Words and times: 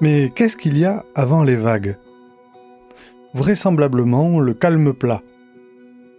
Mais 0.00 0.32
qu'est-ce 0.34 0.56
qu'il 0.56 0.78
y 0.78 0.86
a 0.86 1.04
avant 1.14 1.42
les 1.42 1.56
vagues? 1.56 1.96
Vraisemblablement 3.34 4.40
le 4.40 4.54
calme 4.54 4.94
plat. 4.94 5.22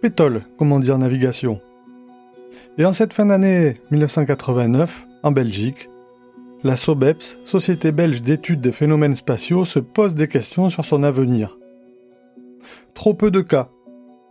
Pétole, 0.00 0.44
comme 0.56 0.70
on 0.70 0.78
dit 0.78 0.92
en 0.92 0.98
navigation. 0.98 1.60
Et 2.78 2.84
en 2.84 2.92
cette 2.92 3.12
fin 3.12 3.26
d'année 3.26 3.74
1989, 3.90 5.06
en 5.24 5.32
Belgique, 5.32 5.90
la 6.62 6.76
SOBEPS, 6.76 7.40
Société 7.44 7.90
belge 7.90 8.22
d'études 8.22 8.60
des 8.60 8.70
phénomènes 8.70 9.16
spatiaux, 9.16 9.64
se 9.64 9.80
pose 9.80 10.14
des 10.14 10.28
questions 10.28 10.70
sur 10.70 10.84
son 10.84 11.02
avenir. 11.02 11.58
Trop 12.94 13.14
peu 13.14 13.32
de 13.32 13.40
cas, 13.40 13.68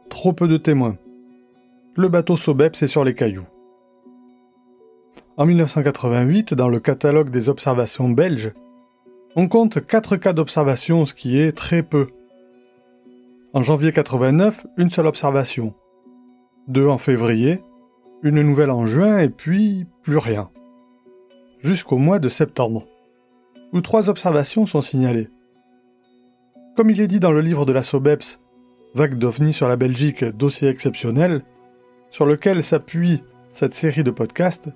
trop 0.09 0.31
peu 0.31 0.47
de 0.47 0.55
témoins. 0.57 0.95
Le 1.97 2.07
bateau 2.07 2.37
SOBEPS 2.37 2.83
est 2.83 2.87
sur 2.87 3.03
les 3.03 3.15
cailloux. 3.15 3.47
En 5.35 5.45
1988, 5.45 6.53
dans 6.53 6.69
le 6.69 6.79
catalogue 6.79 7.31
des 7.31 7.49
observations 7.49 8.07
belges, 8.07 8.53
on 9.35 9.47
compte 9.47 9.85
4 9.85 10.17
cas 10.17 10.33
d'observation, 10.33 11.05
ce 11.05 11.13
qui 11.13 11.39
est 11.39 11.51
très 11.51 11.83
peu. 11.83 12.07
En 13.53 13.61
janvier 13.61 13.91
89, 13.91 14.65
une 14.77 14.89
seule 14.89 15.07
observation. 15.07 15.73
Deux 16.67 16.87
en 16.87 16.97
février, 16.97 17.61
une 18.23 18.41
nouvelle 18.41 18.71
en 18.71 18.85
juin 18.85 19.19
et 19.19 19.29
puis 19.29 19.85
plus 20.03 20.17
rien. 20.17 20.49
Jusqu'au 21.59 21.97
mois 21.97 22.19
de 22.19 22.29
septembre, 22.29 22.87
où 23.73 23.81
trois 23.81 24.09
observations 24.09 24.65
sont 24.65 24.81
signalées. 24.81 25.29
Comme 26.75 26.89
il 26.89 27.01
est 27.01 27.07
dit 27.07 27.19
dans 27.19 27.31
le 27.31 27.41
livre 27.41 27.65
de 27.65 27.73
la 27.73 27.83
SOBEPS, 27.83 28.39
Vague 28.93 29.17
d'OVNI 29.17 29.53
sur 29.53 29.69
la 29.69 29.77
Belgique, 29.77 30.25
dossier 30.25 30.67
exceptionnel, 30.67 31.43
sur 32.09 32.25
lequel 32.25 32.61
s'appuie 32.61 33.23
cette 33.53 33.73
série 33.73 34.03
de 34.03 34.11
podcasts, 34.11 34.69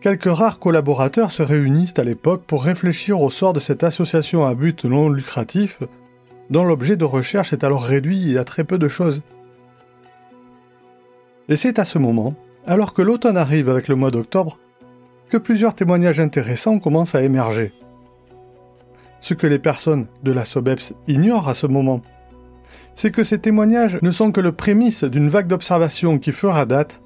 quelques 0.00 0.32
rares 0.32 0.58
collaborateurs 0.58 1.32
se 1.32 1.42
réunissent 1.42 1.98
à 1.98 2.04
l'époque 2.04 2.42
pour 2.46 2.64
réfléchir 2.64 3.20
au 3.20 3.30
sort 3.30 3.52
de 3.52 3.60
cette 3.60 3.84
association 3.84 4.44
à 4.46 4.54
but 4.54 4.84
non 4.84 5.08
lucratif, 5.08 5.82
dont 6.50 6.64
l'objet 6.64 6.96
de 6.96 7.04
recherche 7.04 7.52
est 7.52 7.64
alors 7.64 7.82
réduit 7.82 8.38
à 8.38 8.44
très 8.44 8.64
peu 8.64 8.78
de 8.78 8.88
choses. 8.88 9.22
Et 11.48 11.56
c'est 11.56 11.78
à 11.78 11.84
ce 11.84 11.98
moment, 11.98 12.34
alors 12.66 12.92
que 12.92 13.02
l'automne 13.02 13.36
arrive 13.36 13.68
avec 13.68 13.88
le 13.88 13.96
mois 13.96 14.10
d'octobre, 14.10 14.58
que 15.28 15.36
plusieurs 15.36 15.74
témoignages 15.74 16.20
intéressants 16.20 16.78
commencent 16.78 17.14
à 17.14 17.22
émerger. 17.22 17.72
Ce 19.20 19.34
que 19.34 19.46
les 19.46 19.58
personnes 19.58 20.06
de 20.22 20.32
la 20.32 20.44
SOBEPS 20.44 20.94
ignorent 21.08 21.48
à 21.48 21.54
ce 21.54 21.66
moment, 21.66 22.02
c'est 22.94 23.10
que 23.10 23.24
ces 23.24 23.38
témoignages 23.38 23.98
ne 24.02 24.10
sont 24.10 24.32
que 24.32 24.40
le 24.40 24.52
prémisse 24.52 25.04
d'une 25.04 25.28
vague 25.28 25.48
d'observation 25.48 26.18
qui 26.18 26.32
fera 26.32 26.64
date 26.64 27.02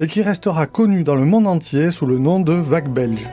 et 0.00 0.06
qui 0.08 0.22
restera 0.22 0.66
connue 0.66 1.04
dans 1.04 1.14
le 1.14 1.24
monde 1.24 1.46
entier 1.46 1.90
sous 1.90 2.06
le 2.06 2.18
nom 2.18 2.40
de 2.40 2.52
vague 2.52 2.88
belge. 2.88 3.28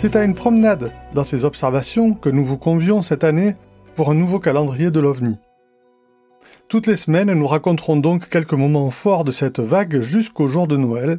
C'est 0.00 0.14
à 0.14 0.22
une 0.22 0.36
promenade 0.36 0.92
dans 1.12 1.24
ces 1.24 1.44
observations 1.44 2.14
que 2.14 2.28
nous 2.28 2.44
vous 2.44 2.56
convions 2.56 3.02
cette 3.02 3.24
année 3.24 3.56
pour 3.96 4.10
un 4.10 4.14
nouveau 4.14 4.38
calendrier 4.38 4.92
de 4.92 5.00
l'OVNI. 5.00 5.38
Toutes 6.68 6.86
les 6.86 6.94
semaines, 6.94 7.32
nous 7.32 7.46
raconterons 7.48 7.96
donc 7.96 8.28
quelques 8.28 8.52
moments 8.52 8.90
forts 8.90 9.24
de 9.24 9.32
cette 9.32 9.58
vague 9.58 10.00
jusqu'au 10.00 10.46
jour 10.46 10.68
de 10.68 10.76
Noël. 10.76 11.18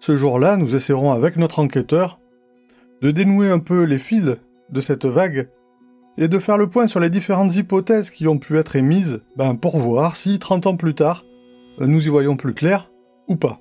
Ce 0.00 0.16
jour-là, 0.16 0.56
nous 0.56 0.74
essaierons 0.74 1.12
avec 1.12 1.36
notre 1.36 1.58
enquêteur 1.58 2.18
de 3.02 3.10
dénouer 3.10 3.50
un 3.50 3.58
peu 3.58 3.82
les 3.84 3.98
fils 3.98 4.36
de 4.70 4.80
cette 4.80 5.04
vague 5.06 5.48
et 6.16 6.26
de 6.26 6.38
faire 6.38 6.58
le 6.58 6.68
point 6.68 6.86
sur 6.86 7.00
les 7.00 7.10
différentes 7.10 7.54
hypothèses 7.56 8.10
qui 8.10 8.26
ont 8.26 8.38
pu 8.38 8.58
être 8.58 8.76
émises 8.76 9.20
ben, 9.36 9.54
pour 9.54 9.76
voir 9.76 10.16
si 10.16 10.38
30 10.38 10.66
ans 10.66 10.76
plus 10.76 10.94
tard, 10.94 11.24
nous 11.78 12.04
y 12.04 12.08
voyons 12.08 12.36
plus 12.36 12.54
clair 12.54 12.90
ou 13.28 13.36
pas. 13.36 13.60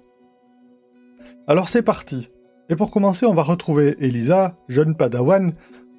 Alors 1.48 1.70
c'est 1.70 1.82
parti 1.82 2.30
et 2.70 2.76
pour 2.76 2.92
commencer, 2.92 3.26
on 3.26 3.34
va 3.34 3.44
retrouver 3.44 3.96
Elisa, 4.00 4.56
jeune 4.68 4.96
padawan, 4.96 5.54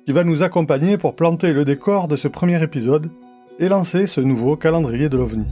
qui 0.07 0.13
va 0.13 0.23
nous 0.23 0.43
accompagner 0.43 0.97
pour 0.97 1.17
planter 1.17 1.53
le 1.53 1.65
décor 1.65 2.09
de 2.09 2.17
ce 2.17 2.29
premier 2.29 2.63
épisode 2.63 3.11
et 3.59 3.69
lancer 3.69 4.07
ce 4.07 4.21
nouveau 4.21 4.57
calendrier 4.57 5.09
de 5.09 5.17
l'OVNI. 5.17 5.47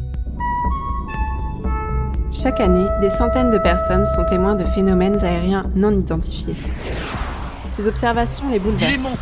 Chaque 2.33 2.61
année, 2.61 2.87
des 3.01 3.11
centaines 3.11 3.51
de 3.51 3.59
personnes 3.59 4.05
sont 4.05 4.25
témoins 4.25 4.55
de 4.55 4.65
phénomènes 4.65 5.25
aériens 5.25 5.65
non 5.75 5.93
identifiés. 5.93 6.55
Ces 7.71 7.87
observations 7.89 8.49
les 8.51 8.59
bouleversent 8.59 9.19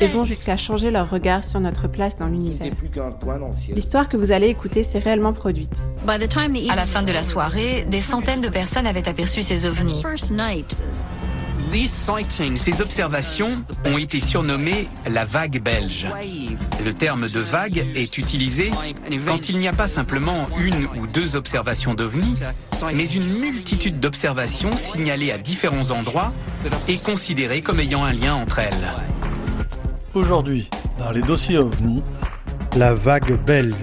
et 0.00 0.08
vont 0.08 0.24
jusqu'à 0.24 0.56
changer 0.56 0.90
leur 0.90 1.10
regard 1.10 1.44
sur 1.44 1.60
notre 1.60 1.86
place 1.88 2.18
dans 2.18 2.26
l'univers. 2.26 2.72
L'histoire 3.68 4.08
que 4.08 4.16
vous 4.16 4.32
allez 4.32 4.48
écouter 4.48 4.82
s'est 4.82 4.98
réellement 4.98 5.32
produite. 5.32 5.76
À 6.08 6.76
la 6.76 6.86
fin 6.86 7.02
de 7.02 7.12
la 7.12 7.22
soirée, 7.22 7.86
des 7.90 8.00
centaines 8.00 8.40
de 8.40 8.48
personnes 8.48 8.86
avaient 8.86 9.08
aperçu 9.08 9.42
ces 9.42 9.66
ovnis. 9.66 10.02
Ces 12.54 12.80
observations 12.80 13.54
ont 13.84 13.98
été 13.98 14.20
surnommées 14.20 14.88
la 15.08 15.24
vague 15.24 15.60
belge. 15.62 16.08
Le 16.84 16.94
terme 16.94 17.28
de 17.28 17.40
vague 17.40 17.86
est 17.94 18.18
utilisé 18.18 18.70
quand 19.26 19.48
il 19.48 19.58
n'y 19.58 19.68
a 19.68 19.72
pas 19.72 19.86
simplement 19.86 20.48
une 20.58 20.86
ou 20.98 21.06
deux 21.06 21.36
observations 21.36 21.94
d'ovnis, 21.94 22.36
mais 22.94 23.08
une 23.08 23.38
multitude 23.38 24.00
d'observations 24.00 24.76
signalées 24.76 25.32
à 25.32 25.38
différents 25.38 25.90
endroits 25.90 26.32
et 26.88 26.98
considérées 26.98 27.62
comme 27.62 27.80
ayant 27.80 28.04
un 28.04 28.12
lien 28.12 28.34
entre 28.34 28.60
elles. 28.60 28.92
Aujourd'hui, 30.14 30.70
dans 30.98 31.10
les 31.10 31.20
dossiers 31.20 31.58
ovnis, 31.58 32.02
la 32.76 32.94
vague 32.94 33.38
belge. 33.44 33.74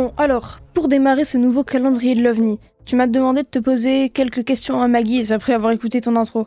Bon, 0.00 0.14
alors, 0.16 0.60
pour 0.72 0.88
démarrer 0.88 1.26
ce 1.26 1.36
nouveau 1.36 1.62
calendrier 1.62 2.14
de 2.14 2.22
l'OVNI, 2.22 2.58
tu 2.86 2.96
m'as 2.96 3.06
demandé 3.06 3.42
de 3.42 3.46
te 3.46 3.58
poser 3.58 4.08
quelques 4.08 4.44
questions 4.44 4.80
à 4.80 4.88
ma 4.88 5.02
guise 5.02 5.30
après 5.30 5.52
avoir 5.52 5.72
écouté 5.72 6.00
ton 6.00 6.16
intro. 6.16 6.46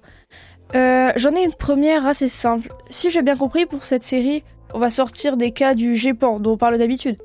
Euh, 0.73 1.11
J'en 1.17 1.35
ai 1.35 1.43
une 1.43 1.53
première 1.53 2.07
assez 2.07 2.29
simple. 2.29 2.69
Si 2.89 3.11
j'ai 3.11 3.21
bien 3.21 3.35
compris, 3.35 3.67
pour 3.67 3.85
cette 3.85 4.01
série, 4.01 4.43
on 4.73 4.79
va 4.79 4.89
sortir 4.89 5.37
des 5.37 5.51
cas 5.51 5.75
du 5.75 5.95
GEPAN 5.95 6.39
dont 6.39 6.53
on 6.53 6.57
parle 6.57 6.79
d'habitude. 6.79 7.17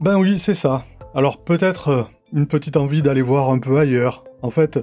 Ben 0.00 0.16
oui, 0.16 0.38
c'est 0.38 0.54
ça. 0.54 0.86
Alors 1.14 1.44
peut-être 1.44 1.88
euh, 1.88 2.02
une 2.32 2.46
petite 2.46 2.78
envie 2.78 3.02
d'aller 3.02 3.20
voir 3.20 3.50
un 3.50 3.58
peu 3.58 3.76
ailleurs. 3.76 4.24
En 4.40 4.50
fait, 4.50 4.78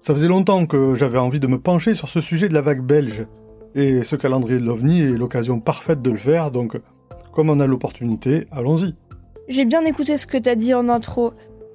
ça 0.00 0.12
faisait 0.12 0.26
longtemps 0.26 0.66
que 0.66 0.96
j'avais 0.96 1.18
envie 1.18 1.38
de 1.38 1.46
me 1.46 1.60
pencher 1.60 1.94
sur 1.94 2.08
ce 2.08 2.20
sujet 2.20 2.48
de 2.48 2.54
la 2.54 2.62
vague 2.62 2.82
belge. 2.82 3.28
Et 3.76 4.02
ce 4.02 4.16
calendrier 4.16 4.58
de 4.58 4.64
l'OVNI 4.64 5.02
est 5.02 5.16
l'occasion 5.16 5.60
parfaite 5.60 6.02
de 6.02 6.10
le 6.10 6.16
faire, 6.16 6.50
donc 6.50 6.80
comme 7.34 7.50
on 7.50 7.60
a 7.60 7.66
l'opportunité, 7.66 8.46
allons-y. 8.52 8.94
J'ai 9.48 9.66
bien 9.66 9.84
écouté 9.84 10.16
ce 10.16 10.26
que 10.26 10.38
t'as 10.38 10.54
dit 10.54 10.72
en 10.72 10.88
intro, 10.88 11.32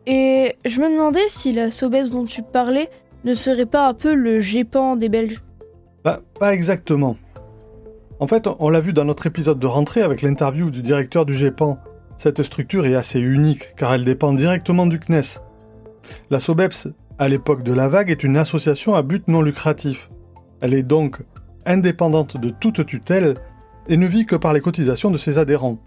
et 0.08 0.56
je 0.66 0.82
me 0.82 0.90
demandais 0.90 1.28
si 1.28 1.54
la 1.54 1.70
Sobebs 1.70 2.10
dont 2.10 2.24
tu 2.24 2.42
parlais 2.42 2.90
ne 3.26 3.36
serait 3.36 3.68
pas 3.68 3.88
un 3.88 3.94
peu 3.94 4.16
le 4.16 4.40
GEPAN 4.40 4.96
des 4.96 5.08
Belges. 5.08 5.44
Bah, 6.04 6.22
pas 6.40 6.54
exactement. 6.54 7.16
En 8.20 8.26
fait, 8.26 8.48
on 8.60 8.70
l'a 8.70 8.82
vu 8.82 8.92
dans 8.92 9.06
notre 9.06 9.28
épisode 9.28 9.60
de 9.60 9.68
rentrée 9.68 10.02
avec 10.02 10.24
l'interview 10.24 10.72
du 10.72 10.82
directeur 10.82 11.26
du 11.26 11.34
GEPAN. 11.34 11.78
Cette 12.18 12.42
structure 12.42 12.88
est 12.88 12.96
assez 12.96 13.20
unique 13.20 13.76
car 13.78 13.94
elle 13.94 14.04
dépend 14.04 14.34
directement 14.34 14.88
du 14.88 15.00
CNES. 15.00 15.40
La 16.32 16.40
SOBEPS, 16.40 16.88
à 17.20 17.28
l'époque 17.28 17.64
de 17.64 17.74
la 17.74 17.88
vague, 17.88 18.10
est 18.10 18.24
une 18.24 18.38
association 18.38 18.96
à 18.96 19.04
but 19.04 19.28
non 19.28 19.42
lucratif. 19.42 20.10
Elle 20.60 20.74
est 20.74 20.84
donc 20.84 21.20
indépendante 21.66 22.36
de 22.36 22.50
toute 22.50 22.86
tutelle 22.86 23.36
et 23.88 23.96
ne 23.96 24.08
vit 24.08 24.26
que 24.26 24.36
par 24.36 24.54
les 24.54 24.62
cotisations 24.62 25.12
de 25.12 25.18
ses 25.18 25.38
adhérents. 25.38 25.78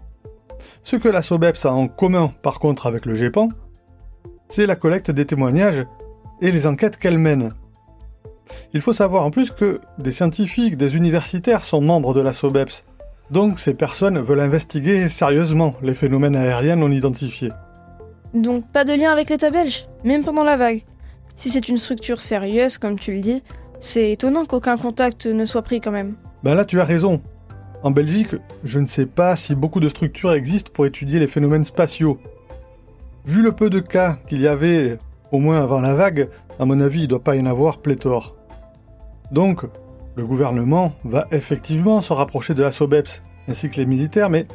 Ce 0.83 0.95
que 0.95 1.09
la 1.09 1.21
SOBEPS 1.21 1.65
a 1.65 1.73
en 1.73 1.87
commun 1.87 2.31
par 2.41 2.59
contre 2.59 2.87
avec 2.87 3.05
le 3.05 3.15
GEPAN, 3.15 3.49
c'est 4.49 4.65
la 4.65 4.75
collecte 4.75 5.11
des 5.11 5.25
témoignages 5.25 5.85
et 6.41 6.51
les 6.51 6.67
enquêtes 6.67 6.97
qu'elle 6.97 7.17
mène. 7.17 7.49
Il 8.73 8.81
faut 8.81 8.93
savoir 8.93 9.25
en 9.25 9.31
plus 9.31 9.51
que 9.51 9.79
des 9.97 10.11
scientifiques, 10.11 10.77
des 10.77 10.95
universitaires 10.95 11.65
sont 11.65 11.81
membres 11.81 12.13
de 12.13 12.21
la 12.21 12.33
SOBEPS, 12.33 12.85
donc 13.31 13.59
ces 13.59 13.73
personnes 13.73 14.19
veulent 14.19 14.41
investiguer 14.41 15.07
sérieusement 15.07 15.73
les 15.81 15.93
phénomènes 15.93 16.35
aériens 16.35 16.75
non 16.75 16.91
identifiés. 16.91 17.51
Donc 18.33 18.67
pas 18.71 18.83
de 18.83 18.93
lien 18.93 19.11
avec 19.11 19.29
l'État 19.29 19.49
belge, 19.49 19.87
même 20.03 20.23
pendant 20.23 20.43
la 20.43 20.57
vague. 20.57 20.83
Si 21.35 21.49
c'est 21.49 21.69
une 21.69 21.77
structure 21.77 22.21
sérieuse, 22.21 22.77
comme 22.77 22.99
tu 22.99 23.13
le 23.13 23.21
dis, 23.21 23.41
c'est 23.79 24.11
étonnant 24.11 24.45
qu'aucun 24.45 24.77
contact 24.77 25.25
ne 25.25 25.45
soit 25.45 25.61
pris 25.61 25.81
quand 25.81 25.91
même. 25.91 26.15
Ben 26.43 26.55
là 26.55 26.65
tu 26.65 26.79
as 26.79 26.85
raison. 26.85 27.21
En 27.83 27.91
Belgique, 27.91 28.35
je 28.63 28.79
ne 28.79 28.87
sais 28.87 29.05
pas 29.05 29.35
si 29.35 29.55
beaucoup 29.55 29.81
de 29.81 29.89
structures 29.89 30.33
existent 30.33 30.71
pour 30.73 30.85
étudier 30.85 31.19
les 31.19 31.27
phénomènes 31.27 31.65
spatiaux. 31.65 32.17
Vu 33.25 33.41
le 33.41 33.51
peu 33.51 33.69
de 33.69 33.81
cas 33.81 34.17
qu'il 34.27 34.39
y 34.39 34.47
avait, 34.47 34.97
au 35.33 35.39
moins 35.39 35.61
avant 35.61 35.81
la 35.81 35.93
vague, 35.93 36.29
à 36.59 36.65
mon 36.65 36.79
avis, 36.79 36.99
il 36.99 37.03
ne 37.03 37.07
doit 37.07 37.23
pas 37.23 37.35
y 37.35 37.41
en 37.41 37.45
avoir 37.45 37.79
pléthore. 37.79 38.35
Donc, 39.31 39.65
Le 40.15 40.25
gouvernement 40.25 40.93
va 41.03 41.27
effectivement 41.31 42.01
se 42.01 42.13
rapprocher 42.13 42.53
de 42.53 42.61
la 42.61 42.71
SOBEPS, 42.71 43.23
ainsi 43.47 43.67
que 43.69 43.77
les 43.77 43.87
militaires, 43.87 44.29
mais 44.29 44.45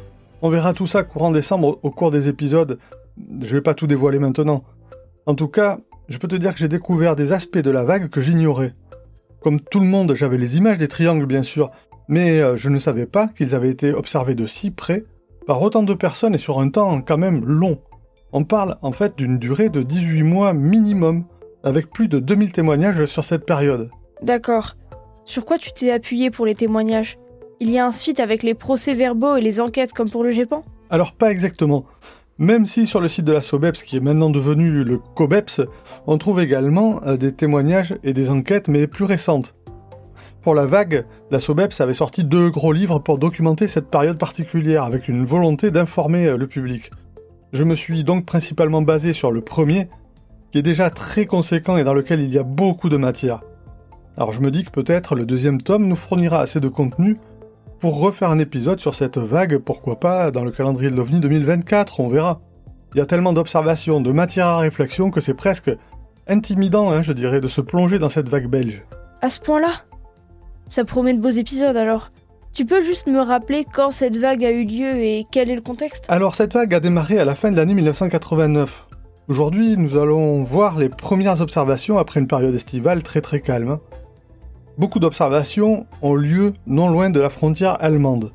on 0.41 0.49
verra 0.49 0.73
tout 0.73 0.87
ça 0.87 1.03
courant 1.03 1.31
décembre 1.31 1.79
au 1.83 1.91
cours 1.91 2.11
des 2.11 2.29
épisodes. 2.29 2.79
Je 3.41 3.55
vais 3.55 3.61
pas 3.61 3.73
tout 3.73 3.85
dévoiler 3.85 4.19
maintenant. 4.19 4.63
En 5.25 5.35
tout 5.35 5.49
cas, 5.49 5.79
je 6.07 6.17
peux 6.17 6.29
te 6.29 6.37
dire 6.37 6.53
que 6.53 6.59
j'ai 6.59 6.69
découvert 6.69 7.17
des 7.17 7.33
aspects 7.33 7.57
de 7.57 7.71
la 7.71 7.83
vague 7.83 8.09
que 8.09 8.21
j'ignorais. 8.21 8.73
Comme 9.41 9.59
tout 9.59 9.81
le 9.81 9.85
monde, 9.85 10.15
j'avais 10.15 10.37
les 10.37 10.55
images 10.55 10.77
des 10.77 10.87
triangles 10.87 11.25
bien 11.25 11.43
sûr, 11.43 11.71
mais 12.09 12.41
euh, 12.41 12.57
je 12.57 12.69
ne 12.69 12.79
savais 12.79 13.05
pas 13.05 13.27
qu'ils 13.29 13.55
avaient 13.55 13.69
été 13.69 13.93
observés 13.93 14.35
de 14.35 14.45
si 14.45 14.71
près 14.71 15.05
par 15.47 15.61
autant 15.61 15.83
de 15.83 15.93
personnes 15.93 16.35
et 16.35 16.39
sur 16.39 16.59
un 16.59 16.69
temps 16.69 17.01
quand 17.01 17.17
même 17.17 17.45
long. 17.45 17.79
On 18.33 18.43
parle 18.43 18.77
en 18.81 18.91
fait 18.91 19.15
d'une 19.15 19.37
durée 19.37 19.69
de 19.69 19.81
18 19.81 20.23
mois 20.23 20.53
minimum, 20.53 21.25
avec 21.63 21.89
plus 21.89 22.07
de 22.07 22.19
2000 22.19 22.51
témoignages 22.51 23.05
sur 23.05 23.23
cette 23.23 23.45
période. 23.45 23.89
D'accord. 24.21 24.75
Sur 25.25 25.45
quoi 25.45 25.57
tu 25.57 25.71
t'es 25.71 25.91
appuyé 25.91 26.31
pour 26.31 26.45
les 26.45 26.55
témoignages? 26.55 27.17
Il 27.59 27.69
y 27.69 27.77
a 27.77 27.85
un 27.85 27.91
site 27.91 28.19
avec 28.19 28.43
les 28.43 28.53
procès-verbaux 28.53 29.37
et 29.37 29.41
les 29.41 29.59
enquêtes 29.59 29.93
comme 29.93 30.09
pour 30.09 30.23
le 30.23 30.31
GEPAN 30.31 30.63
Alors 30.89 31.13
pas 31.13 31.31
exactement. 31.31 31.85
Même 32.39 32.65
si 32.65 32.87
sur 32.87 33.01
le 33.01 33.09
site 33.09 33.25
de 33.25 33.33
la 33.33 33.41
SOBEPS, 33.41 33.83
qui 33.83 33.97
est 33.97 33.99
maintenant 33.99 34.29
devenu 34.29 34.83
le 34.83 34.97
COBEPS, 34.97 35.61
on 36.07 36.17
trouve 36.17 36.39
également 36.39 37.01
euh, 37.05 37.17
des 37.17 37.33
témoignages 37.33 37.97
et 38.03 38.13
des 38.13 38.29
enquêtes 38.29 38.69
mais 38.69 38.87
plus 38.87 39.03
récentes. 39.03 39.55
Pour 40.49 40.55
la 40.55 40.65
vague, 40.65 41.05
la 41.29 41.39
SOBEPS 41.39 41.79
avait 41.79 41.93
sorti 41.93 42.23
deux 42.23 42.49
gros 42.49 42.73
livres 42.73 42.97
pour 42.97 43.19
documenter 43.19 43.67
cette 43.67 43.91
période 43.91 44.17
particulière 44.17 44.83
avec 44.83 45.07
une 45.07 45.23
volonté 45.23 45.69
d'informer 45.69 46.25
euh, 46.25 46.37
le 46.37 46.47
public. 46.47 46.89
Je 47.53 47.63
me 47.63 47.75
suis 47.75 48.03
donc 48.03 48.25
principalement 48.25 48.81
basé 48.81 49.13
sur 49.13 49.29
le 49.29 49.41
premier, 49.41 49.89
qui 50.51 50.57
est 50.57 50.63
déjà 50.63 50.89
très 50.89 51.27
conséquent 51.27 51.77
et 51.77 51.83
dans 51.83 51.93
lequel 51.93 52.19
il 52.19 52.33
y 52.33 52.39
a 52.39 52.43
beaucoup 52.43 52.89
de 52.89 52.97
matière. 52.97 53.43
Alors 54.17 54.33
je 54.33 54.41
me 54.41 54.49
dis 54.49 54.63
que 54.63 54.71
peut-être 54.71 55.13
le 55.13 55.23
deuxième 55.23 55.61
tome 55.61 55.85
nous 55.85 55.95
fournira 55.95 56.39
assez 56.41 56.59
de 56.59 56.67
contenu 56.67 57.17
pour 57.79 57.99
refaire 57.99 58.31
un 58.31 58.39
épisode 58.39 58.79
sur 58.79 58.95
cette 58.95 59.19
vague, 59.19 59.59
pourquoi 59.59 59.99
pas 59.99 60.31
dans 60.31 60.43
le 60.43 60.49
calendrier 60.49 60.89
de 60.89 60.95
l'OVNI 60.95 61.19
2024, 61.19 61.99
on 61.99 62.07
verra. 62.07 62.41
Il 62.95 62.97
y 62.97 63.01
a 63.01 63.05
tellement 63.05 63.33
d'observations, 63.33 64.01
de 64.01 64.11
matière 64.11 64.47
à 64.47 64.57
réflexion 64.57 65.11
que 65.11 65.21
c'est 65.21 65.35
presque 65.35 65.69
intimidant, 66.27 66.89
hein, 66.89 67.03
je 67.03 67.13
dirais, 67.13 67.39
de 67.39 67.47
se 67.47 67.61
plonger 67.61 67.99
dans 67.99 68.09
cette 68.09 68.29
vague 68.29 68.47
belge. 68.47 68.83
À 69.21 69.29
ce 69.29 69.39
point-là 69.39 69.83
Ça 70.69 70.85
promet 70.85 71.15
de 71.15 71.19
beaux 71.19 71.29
épisodes 71.29 71.75
alors. 71.75 72.11
Tu 72.53 72.63
peux 72.63 72.83
juste 72.83 73.07
me 73.07 73.19
rappeler 73.19 73.65
quand 73.65 73.89
cette 73.89 74.17
vague 74.17 74.45
a 74.45 74.51
eu 74.51 74.65
lieu 74.65 74.97
et 74.97 75.25
quel 75.31 75.49
est 75.49 75.55
le 75.55 75.61
contexte? 75.61 76.05
Alors 76.09 76.35
cette 76.35 76.53
vague 76.53 76.75
a 76.75 76.79
démarré 76.79 77.17
à 77.17 77.25
la 77.25 77.33
fin 77.33 77.51
de 77.51 77.57
l'année 77.57 77.73
1989. 77.73 78.85
Aujourd'hui, 79.29 79.77
nous 79.77 79.97
allons 79.97 80.43
voir 80.43 80.77
les 80.77 80.89
premières 80.89 81.41
observations 81.41 81.97
après 81.97 82.19
une 82.19 82.27
période 82.27 82.53
estivale 82.53 83.01
très 83.01 83.19
très 83.19 83.41
calme. 83.41 83.79
Beaucoup 84.77 84.99
d'observations 84.99 85.87
ont 86.03 86.13
lieu 86.13 86.53
non 86.67 86.89
loin 86.89 87.09
de 87.09 87.19
la 87.19 87.31
frontière 87.31 87.83
allemande. 87.83 88.31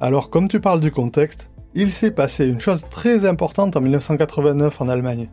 Alors 0.00 0.30
comme 0.30 0.48
tu 0.48 0.60
parles 0.60 0.80
du 0.80 0.90
contexte, 0.90 1.50
il 1.74 1.92
s'est 1.92 2.10
passé 2.10 2.46
une 2.46 2.60
chose 2.60 2.86
très 2.88 3.26
importante 3.26 3.76
en 3.76 3.82
1989 3.82 4.80
en 4.80 4.88
Allemagne. 4.88 5.28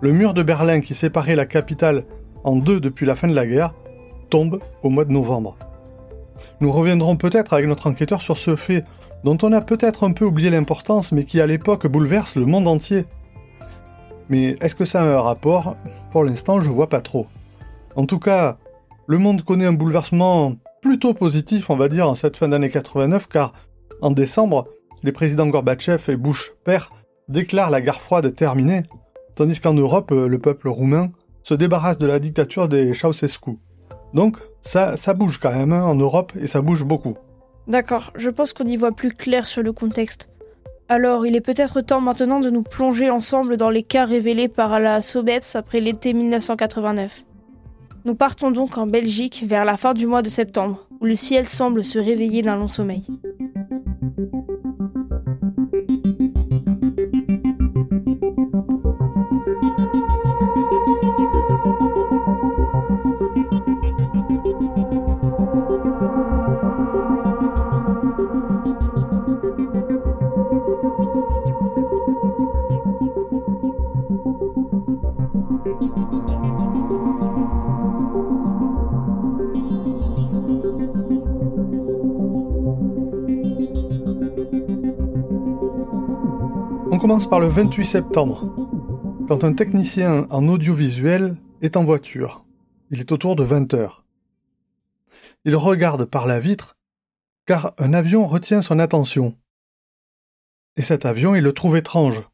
Le 0.00 0.12
mur 0.12 0.34
de 0.34 0.42
Berlin 0.42 0.80
qui 0.80 0.94
séparait 0.94 1.36
la 1.36 1.46
capitale 1.46 2.02
en 2.42 2.56
deux 2.56 2.80
depuis 2.80 3.06
la 3.06 3.14
fin 3.14 3.28
de 3.28 3.34
la 3.34 3.46
guerre 3.46 3.72
tombe 4.28 4.60
au 4.82 4.90
mois 4.90 5.04
de 5.04 5.12
novembre. 5.12 5.56
Nous 6.60 6.72
reviendrons 6.72 7.16
peut-être 7.16 7.52
avec 7.52 7.66
notre 7.66 7.88
enquêteur 7.88 8.20
sur 8.20 8.36
ce 8.36 8.56
fait, 8.56 8.84
dont 9.24 9.38
on 9.42 9.52
a 9.52 9.60
peut-être 9.60 10.04
un 10.04 10.12
peu 10.12 10.24
oublié 10.24 10.50
l'importance, 10.50 11.12
mais 11.12 11.24
qui 11.24 11.40
à 11.40 11.46
l'époque 11.46 11.86
bouleverse 11.86 12.36
le 12.36 12.46
monde 12.46 12.68
entier. 12.68 13.04
Mais 14.28 14.56
est-ce 14.60 14.74
que 14.74 14.84
ça 14.84 15.02
a 15.02 15.06
un 15.06 15.20
rapport? 15.20 15.76
Pour 16.10 16.24
l'instant, 16.24 16.60
je 16.60 16.70
vois 16.70 16.88
pas 16.88 17.00
trop. 17.00 17.26
En 17.96 18.06
tout 18.06 18.18
cas, 18.18 18.58
le 19.06 19.18
monde 19.18 19.42
connaît 19.42 19.66
un 19.66 19.72
bouleversement 19.72 20.54
plutôt 20.82 21.14
positif, 21.14 21.70
on 21.70 21.76
va 21.76 21.88
dire, 21.88 22.08
en 22.08 22.14
cette 22.14 22.36
fin 22.36 22.48
d'année 22.48 22.70
89, 22.70 23.28
car 23.28 23.52
en 24.00 24.10
décembre, 24.10 24.68
les 25.02 25.12
présidents 25.12 25.46
Gorbatchev 25.46 26.12
et 26.12 26.16
Bush 26.16 26.52
père 26.64 26.92
déclarent 27.28 27.70
la 27.70 27.80
guerre 27.80 28.00
froide 28.00 28.34
terminée, 28.34 28.82
tandis 29.34 29.60
qu'en 29.60 29.74
Europe, 29.74 30.10
le 30.10 30.38
peuple 30.38 30.68
roumain 30.68 31.10
se 31.42 31.54
débarrasse 31.54 31.98
de 31.98 32.06
la 32.06 32.18
dictature 32.18 32.68
des 32.68 32.92
Ceausescu. 32.94 33.58
Donc, 34.14 34.38
ça, 34.60 34.96
bouge 35.14 35.38
quand 35.38 35.52
même 35.52 35.72
hein, 35.72 35.84
en 35.84 35.94
Europe 35.94 36.32
et 36.40 36.46
ça 36.46 36.60
bouge 36.60 36.84
beaucoup. 36.84 37.16
D'accord, 37.66 38.12
je 38.16 38.30
pense 38.30 38.52
qu'on 38.52 38.64
y 38.64 38.76
voit 38.76 38.92
plus 38.92 39.12
clair 39.12 39.46
sur 39.46 39.62
le 39.62 39.72
contexte. 39.72 40.30
Alors, 40.88 41.26
il 41.26 41.36
est 41.36 41.42
peut-être 41.42 41.82
temps 41.82 42.00
maintenant 42.00 42.40
de 42.40 42.48
nous 42.48 42.62
plonger 42.62 43.10
ensemble 43.10 43.58
dans 43.58 43.68
les 43.68 43.82
cas 43.82 44.06
révélés 44.06 44.48
par 44.48 44.80
la 44.80 45.02
SOBEPS 45.02 45.54
après 45.56 45.80
l'été 45.80 46.14
1989. 46.14 47.24
Nous 48.06 48.14
partons 48.14 48.50
donc 48.50 48.78
en 48.78 48.86
Belgique 48.86 49.44
vers 49.46 49.66
la 49.66 49.76
fin 49.76 49.92
du 49.92 50.06
mois 50.06 50.22
de 50.22 50.30
septembre, 50.30 50.88
où 51.00 51.04
le 51.04 51.14
ciel 51.14 51.46
semble 51.46 51.84
se 51.84 51.98
réveiller 51.98 52.40
d'un 52.40 52.56
long 52.56 52.68
sommeil. 52.68 53.04
On 86.98 87.00
commence 87.00 87.30
par 87.30 87.38
le 87.38 87.46
28 87.46 87.84
septembre, 87.84 88.52
quand 89.28 89.44
un 89.44 89.52
technicien 89.52 90.26
en 90.30 90.48
audiovisuel 90.48 91.36
est 91.62 91.76
en 91.76 91.84
voiture. 91.84 92.44
Il 92.90 92.98
est 92.98 93.12
autour 93.12 93.36
de 93.36 93.44
20 93.44 93.72
heures. 93.72 94.04
Il 95.44 95.54
regarde 95.54 96.06
par 96.06 96.26
la 96.26 96.40
vitre, 96.40 96.76
car 97.46 97.72
un 97.78 97.92
avion 97.94 98.26
retient 98.26 98.62
son 98.62 98.80
attention. 98.80 99.36
Et 100.76 100.82
cet 100.82 101.06
avion, 101.06 101.36
il 101.36 101.44
le 101.44 101.52
trouve 101.52 101.76
étrange. 101.76 102.24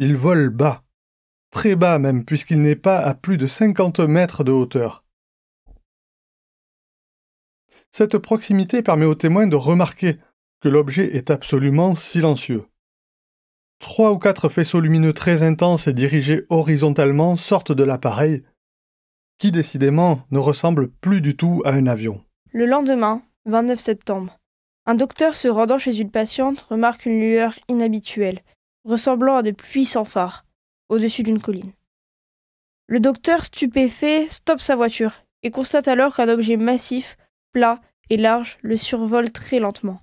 Il 0.00 0.16
vole 0.16 0.50
bas, 0.50 0.82
très 1.52 1.76
bas 1.76 2.00
même, 2.00 2.24
puisqu'il 2.24 2.60
n'est 2.60 2.74
pas 2.74 2.98
à 2.98 3.14
plus 3.14 3.36
de 3.38 3.46
50 3.46 4.00
mètres 4.00 4.42
de 4.42 4.50
hauteur. 4.50 5.04
Cette 7.92 8.18
proximité 8.18 8.82
permet 8.82 9.06
aux 9.06 9.14
témoins 9.14 9.46
de 9.46 9.54
remarquer 9.54 10.18
que 10.60 10.68
l'objet 10.68 11.14
est 11.14 11.30
absolument 11.30 11.94
silencieux. 11.94 12.66
Trois 13.78 14.12
ou 14.12 14.18
quatre 14.18 14.48
faisceaux 14.48 14.80
lumineux 14.80 15.12
très 15.12 15.42
intenses 15.42 15.86
et 15.86 15.92
dirigés 15.92 16.44
horizontalement 16.48 17.36
sortent 17.36 17.72
de 17.72 17.84
l'appareil, 17.84 18.42
qui 19.38 19.50
décidément 19.52 20.22
ne 20.30 20.38
ressemble 20.38 20.90
plus 20.90 21.20
du 21.20 21.36
tout 21.36 21.62
à 21.64 21.72
un 21.72 21.86
avion. 21.86 22.24
Le 22.52 22.66
lendemain, 22.66 23.22
29 23.46 23.78
septembre, 23.78 24.38
un 24.86 24.94
docteur 24.94 25.34
se 25.34 25.48
rendant 25.48 25.78
chez 25.78 25.98
une 26.00 26.10
patiente 26.10 26.60
remarque 26.60 27.06
une 27.06 27.20
lueur 27.20 27.58
inhabituelle, 27.68 28.40
ressemblant 28.84 29.36
à 29.36 29.42
de 29.42 29.50
puissants 29.50 30.04
phares, 30.04 30.44
au-dessus 30.88 31.22
d'une 31.22 31.40
colline. 31.40 31.72
Le 32.86 33.00
docteur, 33.00 33.44
stupéfait, 33.44 34.28
stoppe 34.28 34.60
sa 34.60 34.76
voiture 34.76 35.24
et 35.42 35.50
constate 35.50 35.88
alors 35.88 36.14
qu'un 36.14 36.28
objet 36.28 36.56
massif, 36.56 37.16
plat 37.52 37.80
et 38.10 38.16
large 38.16 38.58
le 38.62 38.76
survole 38.76 39.32
très 39.32 39.58
lentement. 39.58 40.00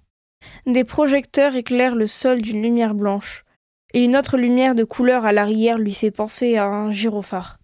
Des 0.66 0.84
projecteurs 0.84 1.56
éclairent 1.56 1.96
le 1.96 2.08
sol 2.08 2.42
d'une 2.42 2.64
lumière 2.64 2.96
blanche, 2.96 3.46
et 3.94 4.04
une 4.04 4.16
autre 4.16 4.38
lumière 4.38 4.76
de 4.76 4.84
couleur 4.84 5.26
à 5.26 5.32
l'arrière 5.32 5.78
lui 5.78 5.94
fait 5.94 6.12
penser 6.12 6.58
à 6.58 6.66
un 6.66 6.92
gyrophare. 6.92 7.58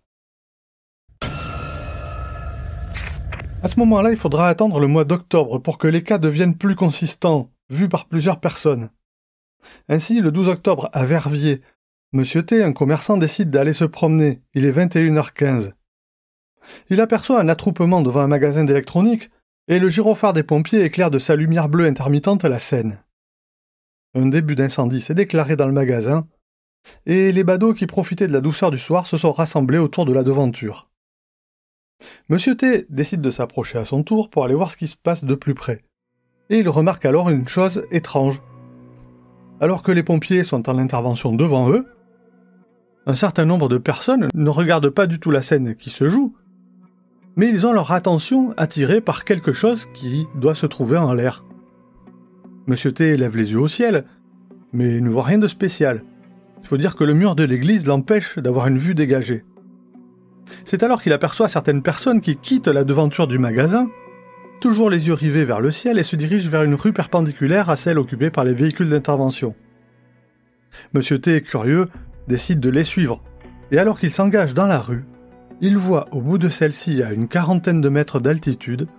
À 3.63 3.67
ce 3.67 3.79
moment-là, 3.79 4.11
il 4.11 4.17
faudra 4.17 4.49
attendre 4.49 4.79
le 4.79 4.87
mois 4.87 5.03
d'octobre 5.03 5.57
pour 5.59 5.77
que 5.77 5.87
les 5.87 6.03
cas 6.03 6.19
deviennent 6.19 6.55
plus 6.55 6.75
consistants, 6.75 7.49
vus 7.69 7.89
par 7.89 8.05
plusieurs 8.05 8.39
personnes. 8.39 8.89
Ainsi, 9.89 10.21
le 10.21 10.31
12 10.31 10.47
octobre, 10.47 10.89
à 10.93 11.05
Verviers, 11.05 11.59
Monsieur 12.13 12.43
T, 12.43 12.63
un 12.63 12.71
commerçant, 12.71 13.17
décide 13.17 13.49
d'aller 13.49 13.73
se 13.73 13.83
promener. 13.83 14.41
Il 14.53 14.63
est 14.63 14.71
21h15. 14.71 15.73
Il 16.89 17.01
aperçoit 17.01 17.41
un 17.41 17.49
attroupement 17.49 18.01
devant 18.01 18.21
un 18.21 18.27
magasin 18.27 18.63
d'électronique, 18.63 19.29
et 19.67 19.79
le 19.79 19.89
gyrophare 19.89 20.33
des 20.33 20.43
pompiers 20.43 20.83
éclaire 20.83 21.11
de 21.11 21.19
sa 21.19 21.35
lumière 21.35 21.67
bleue 21.67 21.85
intermittente 21.85 22.45
la 22.45 22.59
scène. 22.59 23.03
Un 24.17 24.25
début 24.25 24.55
d'incendie 24.55 24.99
s'est 24.99 25.13
déclaré 25.13 25.55
dans 25.55 25.67
le 25.67 25.73
magasin, 25.73 26.27
et 27.05 27.31
les 27.31 27.43
badauds 27.43 27.75
qui 27.75 27.85
profitaient 27.85 28.25
de 28.25 28.33
la 28.33 28.41
douceur 28.41 28.71
du 28.71 28.79
soir 28.79 29.05
se 29.05 29.15
sont 29.15 29.31
rassemblés 29.31 29.77
autour 29.77 30.05
de 30.05 30.13
la 30.13 30.23
devanture. 30.23 30.89
Monsieur 32.27 32.57
T 32.57 32.87
décide 32.89 33.21
de 33.21 33.29
s'approcher 33.29 33.77
à 33.77 33.85
son 33.85 34.01
tour 34.01 34.31
pour 34.31 34.43
aller 34.43 34.55
voir 34.55 34.71
ce 34.71 34.77
qui 34.77 34.87
se 34.87 34.95
passe 34.97 35.23
de 35.23 35.35
plus 35.35 35.53
près. 35.53 35.83
Et 36.49 36.57
il 36.57 36.67
remarque 36.67 37.05
alors 37.05 37.29
une 37.29 37.47
chose 37.47 37.85
étrange. 37.91 38.41
Alors 39.61 39.83
que 39.83 39.91
les 39.91 40.03
pompiers 40.03 40.43
sont 40.43 40.67
en 40.67 40.79
intervention 40.79 41.31
devant 41.31 41.69
eux, 41.69 41.85
un 43.05 43.15
certain 43.15 43.45
nombre 43.45 43.69
de 43.69 43.77
personnes 43.77 44.29
ne 44.33 44.49
regardent 44.49 44.89
pas 44.89 45.05
du 45.05 45.19
tout 45.19 45.29
la 45.29 45.43
scène 45.43 45.75
qui 45.75 45.91
se 45.91 46.09
joue, 46.09 46.35
mais 47.35 47.49
ils 47.49 47.67
ont 47.67 47.71
leur 47.71 47.91
attention 47.91 48.55
attirée 48.57 48.99
par 48.99 49.25
quelque 49.25 49.53
chose 49.53 49.85
qui 49.93 50.25
doit 50.33 50.55
se 50.55 50.65
trouver 50.65 50.97
en 50.97 51.13
l'air. 51.13 51.43
Monsieur 52.67 52.91
T 52.91 53.15
lève 53.15 53.37
les 53.37 53.53
yeux 53.53 53.61
au 53.61 53.69
ciel, 53.69 54.03
mais 54.73 54.97
il 54.97 55.03
ne 55.03 55.09
voit 55.09 55.23
rien 55.23 55.37
de 55.37 55.47
spécial. 55.47 56.03
Il 56.61 56.67
faut 56.67 56.75
dire 56.75 56.97
que 56.97 57.05
le 57.05 57.13
mur 57.13 57.33
de 57.33 57.45
l'église 57.45 57.87
l'empêche 57.87 58.37
d'avoir 58.39 58.67
une 58.67 58.77
vue 58.77 58.93
dégagée. 58.93 59.45
C'est 60.65 60.83
alors 60.83 61.01
qu'il 61.01 61.13
aperçoit 61.13 61.47
certaines 61.47 61.81
personnes 61.81 62.19
qui 62.19 62.35
quittent 62.35 62.67
la 62.67 62.83
devanture 62.83 63.27
du 63.27 63.39
magasin, 63.39 63.89
toujours 64.59 64.89
les 64.89 65.07
yeux 65.07 65.13
rivés 65.13 65.45
vers 65.45 65.61
le 65.61 65.71
ciel, 65.71 65.97
et 65.97 66.03
se 66.03 66.17
dirigent 66.17 66.49
vers 66.49 66.63
une 66.63 66.75
rue 66.75 66.91
perpendiculaire 66.91 67.69
à 67.69 67.77
celle 67.77 67.99
occupée 67.99 68.31
par 68.31 68.43
les 68.43 68.53
véhicules 68.53 68.89
d'intervention. 68.89 69.55
Monsieur 70.93 71.19
T, 71.19 71.41
curieux, 71.41 71.87
décide 72.27 72.59
de 72.59 72.69
les 72.69 72.83
suivre, 72.83 73.23
et 73.71 73.77
alors 73.77 73.97
qu'il 73.97 74.11
s'engage 74.11 74.53
dans 74.53 74.67
la 74.67 74.79
rue, 74.79 75.05
il 75.61 75.77
voit 75.77 76.07
au 76.11 76.19
bout 76.19 76.37
de 76.37 76.49
celle-ci, 76.49 77.01
à 77.01 77.13
une 77.13 77.29
quarantaine 77.29 77.79
de 77.79 77.87
mètres 77.89 78.19
d'altitude, 78.19 78.89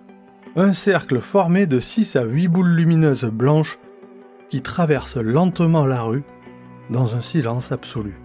un 0.59 0.73
cercle 0.73 1.21
formé 1.21 1.67
de 1.67 1.79
6 1.79 2.17
à 2.17 2.23
8 2.23 2.49
boules 2.49 2.75
lumineuses 2.75 3.23
blanches 3.23 3.79
qui 4.49 4.61
traversent 4.61 5.15
lentement 5.15 5.85
la 5.85 6.01
rue 6.01 6.23
dans 6.89 7.15
un 7.15 7.21
silence 7.21 7.71
absolu. 7.71 8.19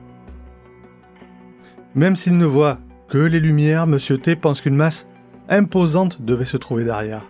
Même 1.94 2.16
s'il 2.16 2.36
ne 2.36 2.44
voit 2.44 2.78
que 3.08 3.18
les 3.18 3.38
lumières, 3.38 3.86
Monsieur 3.86 4.18
T 4.18 4.34
pense 4.34 4.60
qu'une 4.60 4.74
masse 4.74 5.06
imposante 5.48 6.22
devait 6.22 6.44
se 6.44 6.56
trouver 6.56 6.84
derrière. 6.84 7.22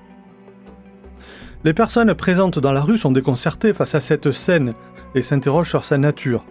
Les 1.64 1.74
personnes 1.74 2.14
présentes 2.14 2.58
dans 2.58 2.72
la 2.72 2.80
rue 2.80 2.96
sont 2.96 3.12
déconcertées 3.12 3.74
face 3.74 3.94
à 3.94 4.00
cette 4.00 4.32
scène 4.32 4.72
et 5.14 5.20
s'interrogent 5.20 5.68
sur 5.68 5.84
sa 5.84 5.98
nature. 5.98 6.46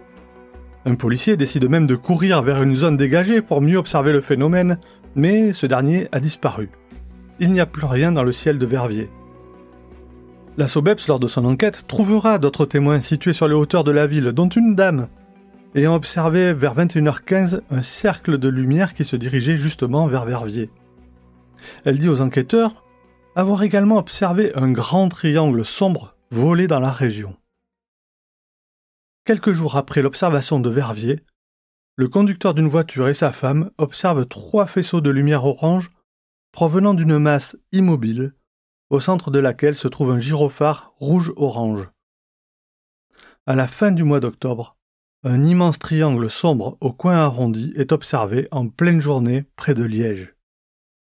Un 0.86 0.94
policier 0.94 1.36
décide 1.36 1.68
même 1.68 1.88
de 1.88 1.96
courir 1.96 2.42
vers 2.42 2.62
une 2.62 2.76
zone 2.76 2.96
dégagée 2.96 3.42
pour 3.42 3.60
mieux 3.60 3.78
observer 3.78 4.12
le 4.12 4.20
phénomène, 4.20 4.78
mais 5.16 5.52
ce 5.52 5.66
dernier 5.66 6.06
a 6.12 6.20
disparu. 6.20 6.70
Il 7.44 7.52
n'y 7.52 7.60
a 7.60 7.66
plus 7.66 7.84
rien 7.84 8.10
dans 8.10 8.22
le 8.22 8.32
ciel 8.32 8.58
de 8.58 8.64
Verviers. 8.64 9.10
La 10.56 10.66
Sobeps, 10.66 11.06
lors 11.08 11.20
de 11.20 11.26
son 11.26 11.44
enquête, 11.44 11.84
trouvera 11.86 12.38
d'autres 12.38 12.64
témoins 12.64 13.02
situés 13.02 13.34
sur 13.34 13.48
les 13.48 13.54
hauteurs 13.54 13.84
de 13.84 13.90
la 13.90 14.06
ville, 14.06 14.32
dont 14.32 14.48
une 14.48 14.74
dame, 14.74 15.08
ayant 15.74 15.94
observé 15.94 16.54
vers 16.54 16.74
21h15 16.74 17.60
un 17.70 17.82
cercle 17.82 18.38
de 18.38 18.48
lumière 18.48 18.94
qui 18.94 19.04
se 19.04 19.14
dirigeait 19.14 19.58
justement 19.58 20.06
vers 20.06 20.24
Verviers. 20.24 20.70
Elle 21.84 21.98
dit 21.98 22.08
aux 22.08 22.22
enquêteurs 22.22 22.82
avoir 23.36 23.62
également 23.62 23.98
observé 23.98 24.50
un 24.54 24.72
grand 24.72 25.10
triangle 25.10 25.66
sombre 25.66 26.16
voler 26.30 26.66
dans 26.66 26.80
la 26.80 26.92
région. 26.92 27.36
Quelques 29.26 29.52
jours 29.52 29.76
après 29.76 30.00
l'observation 30.00 30.60
de 30.60 30.70
Verviers, 30.70 31.20
le 31.96 32.08
conducteur 32.08 32.54
d'une 32.54 32.68
voiture 32.68 33.08
et 33.08 33.12
sa 33.12 33.32
femme 33.32 33.70
observent 33.76 34.24
trois 34.24 34.64
faisceaux 34.64 35.02
de 35.02 35.10
lumière 35.10 35.44
orange 35.44 35.90
provenant 36.54 36.94
d'une 36.94 37.18
masse 37.18 37.56
immobile, 37.72 38.32
au 38.88 39.00
centre 39.00 39.32
de 39.32 39.40
laquelle 39.40 39.74
se 39.74 39.88
trouve 39.88 40.12
un 40.12 40.20
gyrophare 40.20 40.94
rouge-orange. 40.98 41.88
À 43.44 43.56
la 43.56 43.66
fin 43.66 43.90
du 43.90 44.04
mois 44.04 44.20
d'octobre, 44.20 44.76
un 45.24 45.42
immense 45.42 45.80
triangle 45.80 46.30
sombre 46.30 46.78
au 46.80 46.92
coin 46.92 47.16
arrondi 47.16 47.72
est 47.74 47.90
observé 47.90 48.46
en 48.52 48.68
pleine 48.68 49.00
journée 49.00 49.46
près 49.56 49.74
de 49.74 49.82
Liège. 49.82 50.36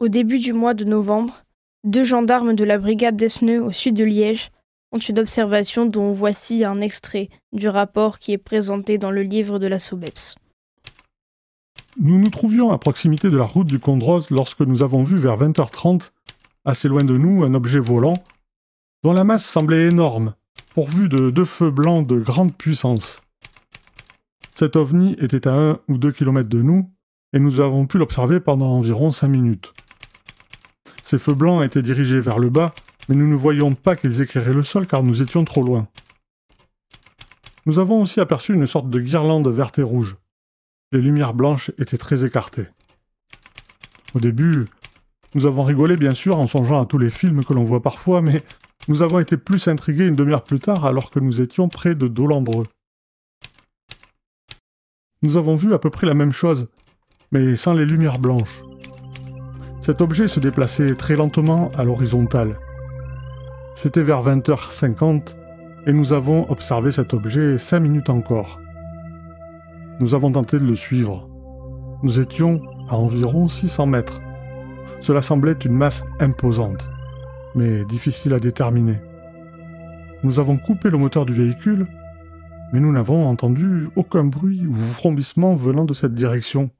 Au 0.00 0.08
début 0.08 0.38
du 0.38 0.52
mois 0.52 0.74
de 0.74 0.84
novembre, 0.84 1.44
deux 1.82 2.04
gendarmes 2.04 2.54
de 2.54 2.64
la 2.64 2.76
brigade 2.76 3.16
d'Esneux 3.16 3.62
au 3.62 3.72
sud 3.72 3.94
de 3.94 4.04
Liège 4.04 4.50
ont 4.92 4.98
une 4.98 5.18
observation 5.18 5.86
dont 5.86 6.12
voici 6.12 6.62
un 6.62 6.82
extrait 6.82 7.30
du 7.54 7.68
rapport 7.68 8.18
qui 8.18 8.32
est 8.32 8.38
présenté 8.38 8.98
dans 8.98 9.10
le 9.10 9.22
livre 9.22 9.58
de 9.58 9.66
la 9.66 9.78
SOBEPS. 9.78 10.34
Nous 12.00 12.16
nous 12.16 12.30
trouvions 12.30 12.70
à 12.70 12.78
proximité 12.78 13.28
de 13.28 13.36
la 13.36 13.44
route 13.44 13.66
du 13.66 13.80
Condroz 13.80 14.28
lorsque 14.30 14.60
nous 14.60 14.84
avons 14.84 15.02
vu 15.02 15.16
vers 15.16 15.36
20h30, 15.36 16.12
assez 16.64 16.86
loin 16.86 17.02
de 17.02 17.18
nous, 17.18 17.42
un 17.42 17.54
objet 17.54 17.80
volant, 17.80 18.14
dont 19.02 19.12
la 19.12 19.24
masse 19.24 19.44
semblait 19.44 19.88
énorme, 19.88 20.34
pourvu 20.74 21.08
de 21.08 21.30
deux 21.30 21.44
feux 21.44 21.72
blancs 21.72 22.06
de 22.06 22.20
grande 22.20 22.54
puissance. 22.56 23.20
Cet 24.54 24.76
ovni 24.76 25.16
était 25.18 25.48
à 25.48 25.54
un 25.54 25.80
ou 25.88 25.98
deux 25.98 26.12
kilomètres 26.12 26.48
de 26.48 26.62
nous, 26.62 26.88
et 27.32 27.40
nous 27.40 27.58
avons 27.58 27.86
pu 27.86 27.98
l'observer 27.98 28.38
pendant 28.38 28.70
environ 28.70 29.10
cinq 29.10 29.28
minutes. 29.28 29.74
Ces 31.02 31.18
feux 31.18 31.34
blancs 31.34 31.64
étaient 31.64 31.82
dirigés 31.82 32.20
vers 32.20 32.38
le 32.38 32.48
bas, 32.48 32.76
mais 33.08 33.16
nous 33.16 33.28
ne 33.28 33.34
voyions 33.34 33.74
pas 33.74 33.96
qu'ils 33.96 34.20
éclairaient 34.20 34.54
le 34.54 34.62
sol 34.62 34.86
car 34.86 35.02
nous 35.02 35.20
étions 35.20 35.44
trop 35.44 35.64
loin. 35.64 35.88
Nous 37.66 37.80
avons 37.80 38.00
aussi 38.00 38.20
aperçu 38.20 38.54
une 38.54 38.68
sorte 38.68 38.88
de 38.88 39.00
guirlande 39.00 39.48
verte 39.48 39.80
et 39.80 39.82
rouge. 39.82 40.16
Les 40.90 41.02
lumières 41.02 41.34
blanches 41.34 41.70
étaient 41.78 41.98
très 41.98 42.24
écartées. 42.24 42.66
Au 44.14 44.20
début, 44.20 44.64
nous 45.34 45.44
avons 45.44 45.62
rigolé 45.62 45.96
bien 45.98 46.14
sûr 46.14 46.38
en 46.38 46.46
songeant 46.46 46.80
à 46.80 46.86
tous 46.86 46.96
les 46.96 47.10
films 47.10 47.44
que 47.44 47.52
l'on 47.52 47.64
voit 47.64 47.82
parfois, 47.82 48.22
mais 48.22 48.42
nous 48.88 49.02
avons 49.02 49.18
été 49.18 49.36
plus 49.36 49.68
intrigués 49.68 50.06
une 50.06 50.16
demi-heure 50.16 50.44
plus 50.44 50.60
tard 50.60 50.86
alors 50.86 51.10
que 51.10 51.20
nous 51.20 51.42
étions 51.42 51.68
près 51.68 51.94
de 51.94 52.08
Dolambreux. 52.08 52.66
Nous 55.22 55.36
avons 55.36 55.56
vu 55.56 55.74
à 55.74 55.78
peu 55.78 55.90
près 55.90 56.06
la 56.06 56.14
même 56.14 56.32
chose, 56.32 56.68
mais 57.32 57.56
sans 57.56 57.74
les 57.74 57.84
lumières 57.84 58.18
blanches. 58.18 58.62
Cet 59.82 60.00
objet 60.00 60.26
se 60.26 60.40
déplaçait 60.40 60.94
très 60.94 61.16
lentement 61.16 61.70
à 61.76 61.84
l'horizontale. 61.84 62.58
C'était 63.76 64.02
vers 64.02 64.24
20h50 64.24 65.34
et 65.86 65.92
nous 65.92 66.14
avons 66.14 66.50
observé 66.50 66.92
cet 66.92 67.12
objet 67.12 67.58
cinq 67.58 67.80
minutes 67.80 68.10
encore. 68.10 68.58
Nous 70.00 70.14
avons 70.14 70.30
tenté 70.30 70.60
de 70.60 70.64
le 70.64 70.76
suivre. 70.76 71.28
Nous 72.04 72.20
étions 72.20 72.62
à 72.88 72.96
environ 72.96 73.48
600 73.48 73.86
mètres. 73.86 74.20
Cela 75.00 75.22
semblait 75.22 75.56
une 75.64 75.72
masse 75.72 76.04
imposante, 76.20 76.88
mais 77.56 77.84
difficile 77.84 78.32
à 78.32 78.38
déterminer. 78.38 79.00
Nous 80.22 80.38
avons 80.38 80.56
coupé 80.56 80.88
le 80.88 80.98
moteur 80.98 81.26
du 81.26 81.32
véhicule, 81.32 81.88
mais 82.72 82.78
nous 82.78 82.92
n'avons 82.92 83.26
entendu 83.26 83.88
aucun 83.96 84.22
bruit 84.22 84.64
ou 84.66 84.74
frombissement 84.76 85.56
venant 85.56 85.84
de 85.84 85.94
cette 85.94 86.14
direction. 86.14 86.70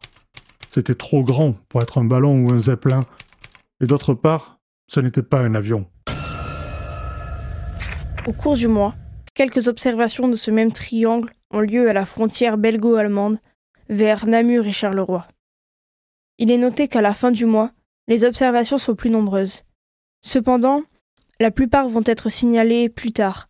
C'était 0.70 0.94
trop 0.94 1.24
grand 1.24 1.54
pour 1.68 1.82
être 1.82 1.98
un 1.98 2.04
ballon 2.04 2.46
ou 2.46 2.52
un 2.52 2.60
zeppelin, 2.60 3.04
et 3.80 3.86
d'autre 3.86 4.14
part, 4.14 4.60
ce 4.86 5.00
n'était 5.00 5.22
pas 5.24 5.40
un 5.40 5.56
avion. 5.56 5.86
Au 8.28 8.32
cours 8.32 8.54
du 8.54 8.68
mois, 8.68 8.94
quelques 9.38 9.68
observations 9.68 10.26
de 10.26 10.34
ce 10.34 10.50
même 10.50 10.72
triangle 10.72 11.32
ont 11.52 11.60
lieu 11.60 11.88
à 11.88 11.92
la 11.92 12.04
frontière 12.04 12.58
belgo-allemande, 12.58 13.38
vers 13.88 14.26
Namur 14.26 14.66
et 14.66 14.72
Charleroi. 14.72 15.28
Il 16.38 16.50
est 16.50 16.58
noté 16.58 16.88
qu'à 16.88 17.02
la 17.02 17.14
fin 17.14 17.30
du 17.30 17.46
mois, 17.46 17.70
les 18.08 18.24
observations 18.24 18.78
sont 18.78 18.96
plus 18.96 19.10
nombreuses. 19.10 19.62
Cependant, 20.22 20.82
la 21.38 21.52
plupart 21.52 21.88
vont 21.88 22.02
être 22.04 22.30
signalées 22.30 22.88
plus 22.88 23.12
tard, 23.12 23.48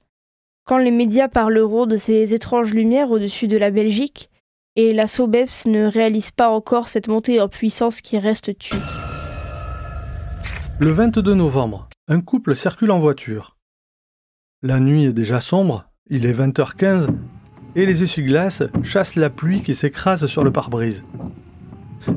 quand 0.66 0.76
les 0.76 0.90
médias 0.90 1.28
parleront 1.28 1.87
de 1.87 1.97
ces 1.97 2.35
étranges 2.35 2.75
lumières 2.75 3.11
au-dessus 3.11 3.49
de 3.49 3.57
la 3.57 3.71
Belgique, 3.71 4.28
et 4.76 4.92
la 4.92 5.07
SOBEPS 5.07 5.68
ne 5.68 5.87
réalise 5.87 6.33
pas 6.33 6.50
encore 6.50 6.88
cette 6.88 7.09
montée 7.09 7.40
en 7.40 7.49
puissance 7.49 8.02
qui 8.02 8.18
reste 8.18 8.59
tue. 8.59 8.76
Le 10.80 10.90
22 10.90 11.33
novembre, 11.33 11.88
un 12.09 12.21
couple 12.21 12.54
circule 12.54 12.90
en 12.90 12.99
voiture. 12.99 13.58
La 14.65 14.81
nuit 14.81 15.05
est 15.05 15.12
déjà 15.12 15.38
sombre, 15.38 15.85
il 16.11 16.27
est 16.27 16.33
20h15, 16.33 17.07
et 17.77 17.87
les 17.87 18.03
essuie-glaces 18.03 18.65
chassent 18.83 19.15
la 19.15 19.31
pluie 19.31 19.62
qui 19.62 19.73
s'écrase 19.73 20.27
sur 20.27 20.43
le 20.43 20.50
pare-brise. 20.50 21.05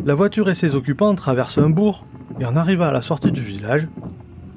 La 0.05 0.15
voiture 0.15 0.49
et 0.49 0.55
ses 0.55 0.73
occupants 0.73 1.13
traversent 1.13 1.59
un 1.59 1.69
bourg, 1.69 2.03
et 2.39 2.45
en 2.45 2.55
arrivant 2.55 2.85
à 2.85 2.93
la 2.93 3.03
sortie 3.03 3.31
du 3.31 3.41
village, 3.41 3.87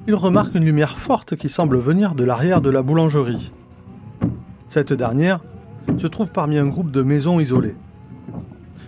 ils 0.06 0.14
remarquent 0.14 0.54
une 0.54 0.64
lumière 0.64 0.96
forte 0.96 1.36
qui 1.36 1.50
semble 1.50 1.76
venir 1.76 2.14
de 2.14 2.24
l'arrière 2.24 2.62
de 2.62 2.70
la 2.70 2.80
boulangerie. 2.80 3.52
Cette 4.70 4.94
dernière 4.94 5.40
se 5.98 6.06
trouve 6.06 6.32
parmi 6.32 6.56
un 6.56 6.68
groupe 6.68 6.90
de 6.90 7.02
maisons 7.02 7.38
isolées. 7.38 7.76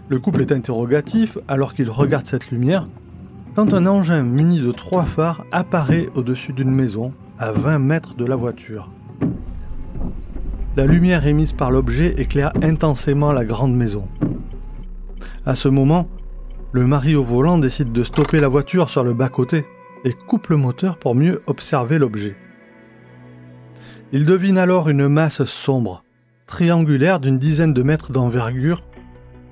Le 0.09 0.19
couple 0.19 0.41
est 0.41 0.53
interrogatif 0.53 1.37
alors 1.49 1.75
qu'il 1.75 1.91
regarde 1.91 2.27
cette 2.27 2.51
lumière, 2.51 2.89
quand 3.57 3.75
un 3.75 3.85
engin 3.85 4.23
muni 4.23 4.61
de 4.61 4.73
trois 4.73 5.05
phares 5.05 5.45
apparaît 5.53 6.09
au-dessus 6.15 6.55
d'une 6.55 6.71
maison 6.71 7.13
à 7.39 7.53
20 7.53 7.79
mètres 7.79 8.15
de 8.15 8.25
la 8.25 8.37
voiture. 8.37 8.91
La 10.77 10.87
lumière 10.87 11.27
émise 11.27 11.53
par 11.53 11.71
l'objet 11.71 12.15
éclaire 12.19 12.53
intensément 12.63 13.33
la 13.33 13.45
grande 13.45 13.75
maison. 13.75 14.09
À 15.45 15.55
ce 15.55 15.69
moment, 15.69 16.09
le 16.73 16.87
mari 16.87 17.15
au 17.15 17.23
volant 17.23 17.59
décide 17.59 17.93
de 17.93 18.03
stopper 18.03 18.39
la 18.39 18.49
voiture 18.49 18.91
sur 18.91 19.05
le 19.05 19.13
bas-côté 19.13 19.67
et 20.05 20.13
coupe 20.13 20.49
le 20.49 20.57
moteur 20.57 20.99
pour 20.99 21.15
mieux 21.15 21.43
observer 21.47 21.99
l'objet. 21.99 22.37
Il 24.13 24.25
devine 24.25 24.59
alors 24.59 24.89
une 24.89 25.09
masse 25.09 25.45
sombre, 25.45 26.05
triangulaire 26.47 27.21
d'une 27.21 27.39
dizaine 27.39 27.75
de 27.75 27.83
mètres 27.83 28.13
d'envergure, 28.13 28.83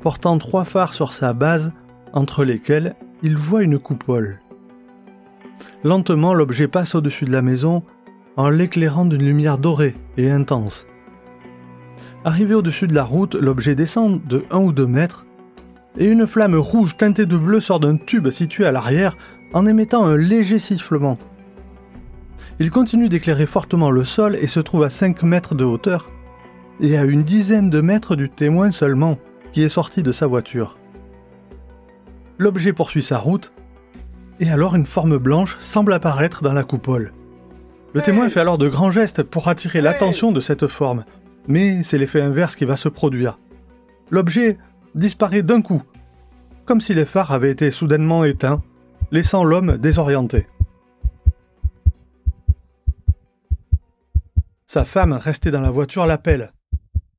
portant 0.01 0.39
trois 0.39 0.65
phares 0.65 0.95
sur 0.95 1.13
sa 1.13 1.33
base, 1.33 1.73
entre 2.13 2.45
lesquels 2.45 2.95
il 3.23 3.37
voit 3.37 3.63
une 3.63 3.79
coupole. 3.79 4.41
Lentement, 5.83 6.35
l'objet 6.35 6.69
passe 6.69 6.95
au-dessus 6.95 7.25
de 7.25 7.33
la 7.33 7.43
maison 7.43 7.83
en 8.37 8.49
l'éclairant 8.49 9.05
d'une 9.05 9.23
lumière 9.23 9.59
dorée 9.59 9.95
et 10.17 10.31
intense. 10.31 10.87
Arrivé 12.25 12.55
au-dessus 12.55 12.87
de 12.87 12.95
la 12.95 13.05
route, 13.05 13.35
l'objet 13.35 13.75
descend 13.75 14.25
de 14.27 14.45
1 14.51 14.59
ou 14.59 14.73
2 14.73 14.87
mètres 14.87 15.27
et 15.99 16.07
une 16.07 16.27
flamme 16.27 16.57
rouge 16.57 16.97
teintée 16.97 17.27
de 17.27 17.37
bleu 17.37 17.61
sort 17.61 17.81
d'un 17.81 17.97
tube 17.97 18.31
situé 18.31 18.65
à 18.65 18.73
l'arrière 18.73 19.17
en 19.53 19.67
émettant 19.67 20.05
un 20.05 20.17
léger 20.17 20.59
sifflement. 20.59 21.19
Il 22.59 22.71
continue 22.71 23.09
d'éclairer 23.09 23.47
fortement 23.47 23.91
le 23.91 24.05
sol 24.05 24.37
et 24.37 24.47
se 24.47 24.61
trouve 24.61 24.85
à 24.85 24.91
5 24.91 25.23
mètres 25.23 25.55
de 25.55 25.65
hauteur, 25.65 26.11
et 26.81 26.97
à 26.97 27.05
une 27.05 27.23
dizaine 27.23 27.71
de 27.71 27.81
mètres 27.81 28.17
du 28.17 28.29
témoin 28.31 28.73
seulement, 28.73 29.19
qui 29.53 29.63
est 29.63 29.69
sorti 29.69 30.03
de 30.03 30.13
sa 30.13 30.27
voiture. 30.27 30.79
L'objet 32.39 32.73
poursuit 32.73 33.03
sa 33.03 33.19
route, 33.19 33.53
et 34.41 34.51
alors 34.51 34.75
une 34.75 34.87
forme 34.87 35.19
blanche 35.19 35.57
semble 35.61 35.93
apparaître 35.93 36.43
dans 36.43 36.53
la 36.53 36.65
coupole. 36.65 37.13
Le 37.93 38.03
témoin 38.03 38.29
fait 38.29 38.41
alors 38.41 38.59
de 38.59 38.69
grands 38.69 38.91
gestes 38.91 39.23
pour 39.23 39.49
attirer 39.49 39.81
l'attention 39.81 40.33
de 40.33 40.41
cette 40.41 40.67
forme, 40.67 41.05
mais 41.47 41.83
c'est 41.83 41.99
l'effet 41.99 42.21
inverse 42.21 42.57
qui 42.57 42.65
va 42.65 42.77
se 42.77 42.89
produire. 42.89 43.39
L'objet 44.11 44.59
disparaît 44.95 45.43
d'un 45.43 45.63
coup, 45.63 45.83
comme 46.65 46.81
si 46.81 46.95
les 46.95 47.05
phares 47.05 47.33
avaient 47.33 47.51
été 47.51 47.71
soudainement 47.71 48.25
éteints, 48.25 48.63
laissant 49.11 49.45
l'homme 49.45 49.77
désorienté. 49.77 50.47
Sa 54.67 54.85
femme, 54.85 55.13
restée 55.13 55.53
dans 55.53 55.61
la 55.61 55.71
voiture, 55.71 56.05
l'appelle. 56.07 56.53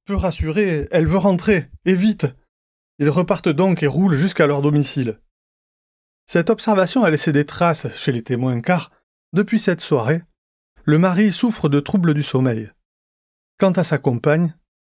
Peu 0.06 0.16
rassurée, 0.16 0.88
elle 0.92 1.08
veut 1.08 1.18
rentrer, 1.18 1.70
et 1.86 1.96
vite. 1.96 2.28
Ils 3.00 3.10
repartent 3.10 3.50
donc 3.50 3.82
et 3.82 3.88
roulent 3.88 4.16
jusqu'à 4.16 4.46
leur 4.46 4.62
domicile. 4.62 5.20
Cette 6.28 6.50
observation 6.50 7.04
a 7.04 7.10
laissé 7.10 7.32
des 7.32 7.46
traces 7.46 7.88
chez 7.96 8.12
les 8.12 8.24
témoins 8.24 8.62
car, 8.62 8.92
depuis 9.34 9.60
cette 9.60 9.82
soirée, 9.82 10.22
le 10.84 10.98
mari 10.98 11.32
souffre 11.32 11.70
de 11.70 11.80
troubles 11.80 12.14
du 12.14 12.24
sommeil. 12.24 12.70
Quant 13.60 13.72
à 13.72 13.84
sa 13.84 13.98
compagne, 13.98 14.56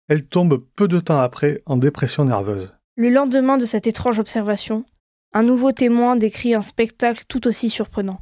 elle 0.08 0.26
tombe 0.26 0.64
peu 0.76 0.88
de 0.88 1.00
temps 1.00 1.18
après 1.18 1.62
en 1.66 1.76
dépression 1.76 2.24
nerveuse. 2.24 2.72
Le 2.96 3.10
lendemain 3.10 3.58
de 3.58 3.66
cette 3.66 3.86
étrange 3.86 4.18
observation, 4.18 4.84
un 5.32 5.42
nouveau 5.42 5.72
témoin 5.72 6.16
décrit 6.16 6.54
un 6.54 6.62
spectacle 6.62 7.24
tout 7.28 7.46
aussi 7.46 7.68
surprenant. 7.68 8.20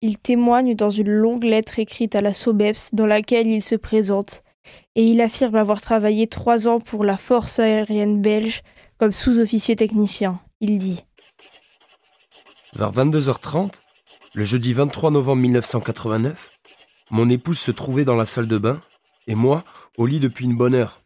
Il 0.00 0.18
témoigne 0.18 0.74
dans 0.74 0.90
une 0.90 1.10
longue 1.10 1.44
lettre 1.44 1.78
écrite 1.78 2.14
à 2.14 2.22
la 2.22 2.32
SOBEPS 2.32 2.94
dans 2.94 3.06
laquelle 3.06 3.48
il 3.48 3.62
se 3.62 3.74
présente, 3.74 4.42
et 4.94 5.04
il 5.04 5.20
affirme 5.20 5.56
avoir 5.56 5.80
travaillé 5.80 6.26
trois 6.26 6.68
ans 6.68 6.80
pour 6.80 7.04
la 7.04 7.16
force 7.16 7.58
aérienne 7.58 8.22
belge 8.22 8.62
comme 8.98 9.12
sous-officier 9.12 9.76
technicien. 9.76 10.40
Il 10.60 10.78
dit 10.78 11.04
Vers 12.76 12.92
22h30, 12.92 13.72
le 14.34 14.44
jeudi 14.44 14.72
23 14.72 15.10
novembre 15.10 15.42
1989, 15.42 16.60
mon 17.10 17.28
épouse 17.28 17.58
se 17.58 17.72
trouvait 17.72 18.04
dans 18.04 18.14
la 18.14 18.24
salle 18.24 18.46
de 18.46 18.58
bain, 18.58 18.80
et 19.26 19.34
moi, 19.34 19.64
au 19.98 20.06
lit 20.06 20.20
depuis 20.20 20.44
une 20.44 20.56
bonne 20.56 20.76
heure. 20.76 21.00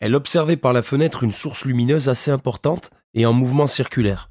Elle 0.00 0.14
observait 0.14 0.58
par 0.58 0.74
la 0.74 0.82
fenêtre 0.82 1.24
une 1.24 1.32
source 1.32 1.64
lumineuse 1.64 2.10
assez 2.10 2.30
importante 2.30 2.90
et 3.14 3.24
en 3.24 3.32
mouvement 3.32 3.66
circulaire. 3.66 4.30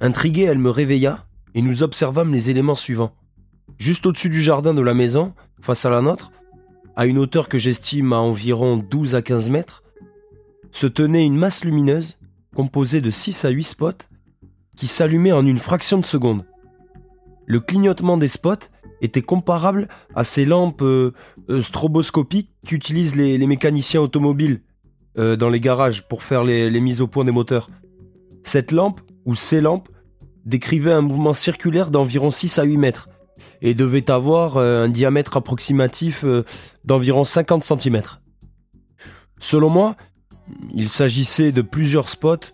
Intriguée, 0.00 0.42
elle 0.42 0.58
me 0.58 0.68
réveilla 0.68 1.26
et 1.54 1.62
nous 1.62 1.84
observâmes 1.84 2.34
les 2.34 2.50
éléments 2.50 2.74
suivants. 2.74 3.14
Juste 3.78 4.06
au-dessus 4.06 4.30
du 4.30 4.42
jardin 4.42 4.74
de 4.74 4.82
la 4.82 4.94
maison, 4.94 5.32
face 5.60 5.84
à 5.86 5.90
la 5.90 6.02
nôtre, 6.02 6.32
à 6.96 7.06
une 7.06 7.18
hauteur 7.18 7.48
que 7.48 7.58
j'estime 7.58 8.12
à 8.12 8.18
environ 8.18 8.78
12 8.78 9.14
à 9.14 9.22
15 9.22 9.48
mètres, 9.48 9.84
se 10.72 10.88
tenait 10.88 11.24
une 11.24 11.36
masse 11.36 11.64
lumineuse 11.64 12.18
composée 12.54 13.00
de 13.00 13.12
6 13.12 13.44
à 13.44 13.50
8 13.50 13.62
spots 13.62 13.92
qui 14.80 14.86
s'allumaient 14.86 15.32
en 15.32 15.44
une 15.44 15.58
fraction 15.58 15.98
de 15.98 16.06
seconde. 16.06 16.46
Le 17.44 17.60
clignotement 17.60 18.16
des 18.16 18.28
spots 18.28 18.70
était 19.02 19.20
comparable 19.20 19.88
à 20.14 20.24
ces 20.24 20.46
lampes 20.46 20.80
euh, 20.80 21.12
euh, 21.50 21.60
stroboscopiques 21.60 22.50
qu'utilisent 22.64 23.14
les, 23.14 23.46
mécaniciens 23.46 24.00
automobiles 24.00 24.62
euh, 25.18 25.36
dans 25.36 25.50
les 25.50 25.60
garages 25.60 26.08
pour 26.08 26.22
faire 26.22 26.44
les, 26.44 26.70
les 26.70 26.80
mises 26.80 27.02
au 27.02 27.08
point 27.08 27.26
des 27.26 27.30
moteurs. 27.30 27.68
Cette 28.42 28.72
lampe, 28.72 29.02
ou 29.26 29.34
ces 29.34 29.60
lampes, 29.60 29.90
décrivait 30.46 30.92
un 30.92 31.02
mouvement 31.02 31.34
circulaire 31.34 31.90
d'environ 31.90 32.30
6 32.30 32.58
à 32.58 32.62
8 32.62 32.78
mètres 32.78 33.10
et 33.60 33.74
devait 33.74 34.10
avoir 34.10 34.56
un 34.56 34.88
diamètre 34.88 35.36
approximatif 35.36 36.24
d'environ 36.86 37.24
50 37.24 37.64
cm. 37.64 38.00
Selon 39.38 39.68
moi, 39.68 39.94
il 40.74 40.88
s'agissait 40.88 41.52
de 41.52 41.60
plusieurs 41.60 42.08
spots 42.08 42.48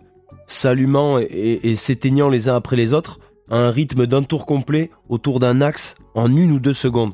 s'allumant 0.47 1.19
et 1.19 1.75
s'éteignant 1.75 2.29
les 2.29 2.49
uns 2.49 2.55
après 2.55 2.75
les 2.75 2.93
autres 2.93 3.19
à 3.49 3.57
un 3.57 3.69
rythme 3.69 4.07
d'un 4.07 4.23
tour 4.23 4.45
complet 4.45 4.89
autour 5.09 5.39
d'un 5.39 5.61
axe 5.61 5.95
en 6.15 6.35
une 6.35 6.51
ou 6.51 6.59
deux 6.59 6.73
secondes. 6.73 7.13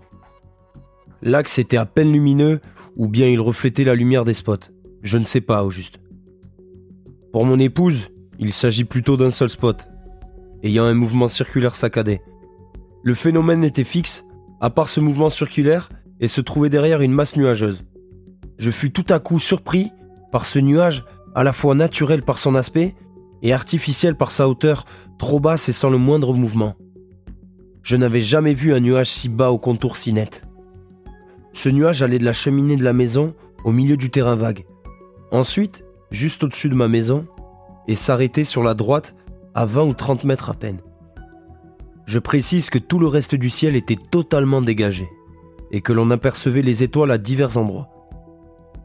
L'axe 1.22 1.60
était 1.60 1.78
à 1.78 1.86
peine 1.86 2.12
lumineux 2.12 2.60
ou 2.96 3.08
bien 3.08 3.28
il 3.28 3.40
reflétait 3.40 3.84
la 3.84 3.96
lumière 3.96 4.26
des 4.26 4.34
spots. 4.34 4.70
Je 5.02 5.18
ne 5.18 5.26
sais 5.26 5.42
pas 5.42 5.64
au 5.64 5.70
juste. 5.70 6.00
Pour 7.32 7.46
mon 7.46 7.60
épouse, 7.60 8.10
il 8.40 8.54
s'agit 8.54 8.84
plutôt 8.84 9.18
d'un 9.18 9.32
seul 9.32 9.50
spot, 9.50 9.88
ayant 10.64 10.86
un 10.86 10.94
mouvement 10.94 11.28
circulaire 11.28 11.76
saccadé. 11.76 12.22
Le 13.04 13.14
phénomène 13.14 13.64
était 13.64 13.84
fixe, 13.84 14.26
à 14.62 14.70
part 14.70 14.90
ce 14.90 15.00
mouvement 15.00 15.30
circulaire, 15.30 15.90
et 16.20 16.28
se 16.28 16.42
trouvait 16.42 16.70
derrière 16.70 17.02
une 17.02 17.12
masse 17.12 17.36
nuageuse. 17.36 17.84
Je 18.58 18.72
fus 18.72 18.92
tout 18.92 19.06
à 19.10 19.20
coup 19.20 19.40
surpris 19.40 19.92
par 20.32 20.46
ce 20.46 20.60
nuage, 20.60 21.06
à 21.36 21.44
la 21.44 21.54
fois 21.54 21.76
naturel 21.76 22.22
par 22.22 22.38
son 22.38 22.56
aspect 22.56 22.96
et 23.44 23.54
artificiel 23.54 24.16
par 24.16 24.32
sa 24.32 24.50
hauteur, 24.50 24.86
trop 25.20 25.40
basse 25.40 25.70
et 25.70 25.74
sans 25.74 25.90
le 25.90 25.98
moindre 25.98 26.34
mouvement. 26.34 26.76
Je 27.84 27.98
n'avais 27.98 28.22
jamais 28.22 28.54
vu 28.54 28.74
un 28.74 28.80
nuage 28.80 29.10
si 29.10 29.30
bas 29.30 29.52
au 29.52 29.60
contour 29.60 29.98
si 29.98 30.14
net. 30.14 30.42
Ce 31.52 31.70
nuage 31.70 32.02
allait 32.02 32.20
de 32.20 32.26
la 32.26 32.34
cheminée 32.34 32.78
de 32.78 32.84
la 32.84 32.94
maison 32.94 33.36
au 33.66 33.72
milieu 33.72 33.98
du 33.98 34.10
terrain 34.10 34.36
vague. 34.36 34.66
Ensuite, 35.32 35.84
juste 36.10 36.44
au-dessus 36.44 36.70
de 36.70 36.76
ma 36.76 36.88
maison, 36.88 37.28
et 37.88 37.96
s'arrêtait 37.96 38.46
sur 38.46 38.64
la 38.64 38.74
droite 38.74 39.14
à 39.54 39.66
20 39.66 39.84
ou 39.84 39.94
30 39.94 40.24
mètres 40.24 40.50
à 40.50 40.54
peine. 40.54 40.80
Je 42.06 42.20
précise 42.20 42.70
que 42.70 42.80
tout 42.80 43.00
le 43.00 43.08
reste 43.08 43.36
du 43.36 43.50
ciel 43.50 43.76
était 43.76 43.98
totalement 43.98 44.62
dégagé, 44.62 45.10
et 45.72 45.82
que 45.82 45.92
l'on 45.92 46.12
apercevait 46.12 46.62
les 46.62 46.84
étoiles 46.84 47.12
à 47.12 47.18
divers 47.18 47.58
endroits. 47.58 47.90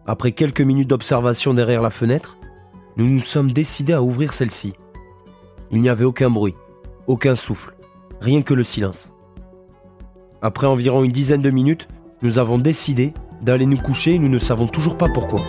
Après 0.07 0.33
quelques 0.33 0.61
minutes 0.61 0.89
d'observation 0.89 1.55
derrière 1.55 1.83
la 1.83 1.91
fenêtre, 1.91 2.38
nous 2.99 3.07
nous 3.07 3.23
sommes 3.23 3.53
décidés 3.53 3.93
à 3.93 4.03
ouvrir 4.03 4.33
celle-ci. 4.33 4.73
Il 5.71 5.81
n'y 5.81 5.89
avait 5.89 6.05
aucun 6.05 6.31
bruit, 6.31 6.57
aucun 7.07 7.37
souffle, 7.37 7.77
rien 8.21 8.43
que 8.43 8.55
le 8.55 8.65
silence. 8.65 9.13
Après 10.43 10.67
environ 10.67 11.05
une 11.05 11.13
dizaine 11.13 11.41
de 11.41 11.51
minutes, 11.51 11.87
nous 12.23 12.41
avons 12.41 12.59
décidé 12.59 13.15
d'aller 13.41 13.67
nous 13.67 13.77
coucher 13.77 14.15
et 14.15 14.19
nous 14.19 14.29
ne 14.29 14.41
savons 14.41 14.67
toujours 14.67 14.97
pas 14.97 15.09
pourquoi. 15.15 15.41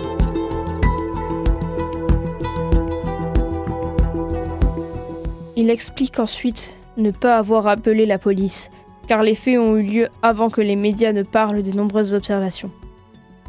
Il 5.55 5.71
explique 5.71 6.19
ensuite 6.19 6.77
ne 6.97 7.09
pas 7.09 7.37
avoir 7.37 7.65
appelé 7.65 8.05
la 8.05 8.19
police, 8.19 8.69
car 9.07 9.23
les 9.23 9.35
faits 9.35 9.57
ont 9.57 9.75
eu 9.75 9.83
lieu 9.83 10.09
avant 10.21 10.51
que 10.51 10.61
les 10.61 10.75
médias 10.75 11.13
ne 11.13 11.23
parlent 11.23 11.63
des 11.63 11.73
nombreuses 11.73 12.13
observations. 12.13 12.71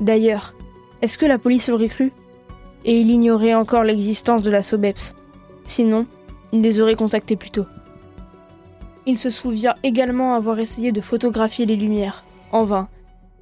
D'ailleurs, 0.01 0.55
est-ce 1.03 1.19
que 1.19 1.27
la 1.27 1.39
police 1.39 1.69
aurait 1.69 1.89
cru? 1.89 2.13
Et 2.85 3.01
il 3.01 3.11
ignorait 3.11 3.55
encore 3.55 3.85
l'existence 3.85 4.43
de 4.43 4.51
la 4.51 4.63
SOBEPS. 4.63 5.15
Sinon, 5.65 6.07
il 6.53 6.63
les 6.63 6.81
aurait 6.81 6.97
contactés 6.97 7.37
plus 7.37 7.51
tôt. 7.51 7.67
Il 9.07 9.19
se 9.19 9.31
souvient 9.31 9.75
également 9.83 10.35
avoir 10.35 10.59
essayé 10.59 10.93
de 10.93 11.01
photographier 11.01 11.67
les 11.67 11.77
lumières, 11.77 12.25
en 12.53 12.65
vain, 12.65 12.89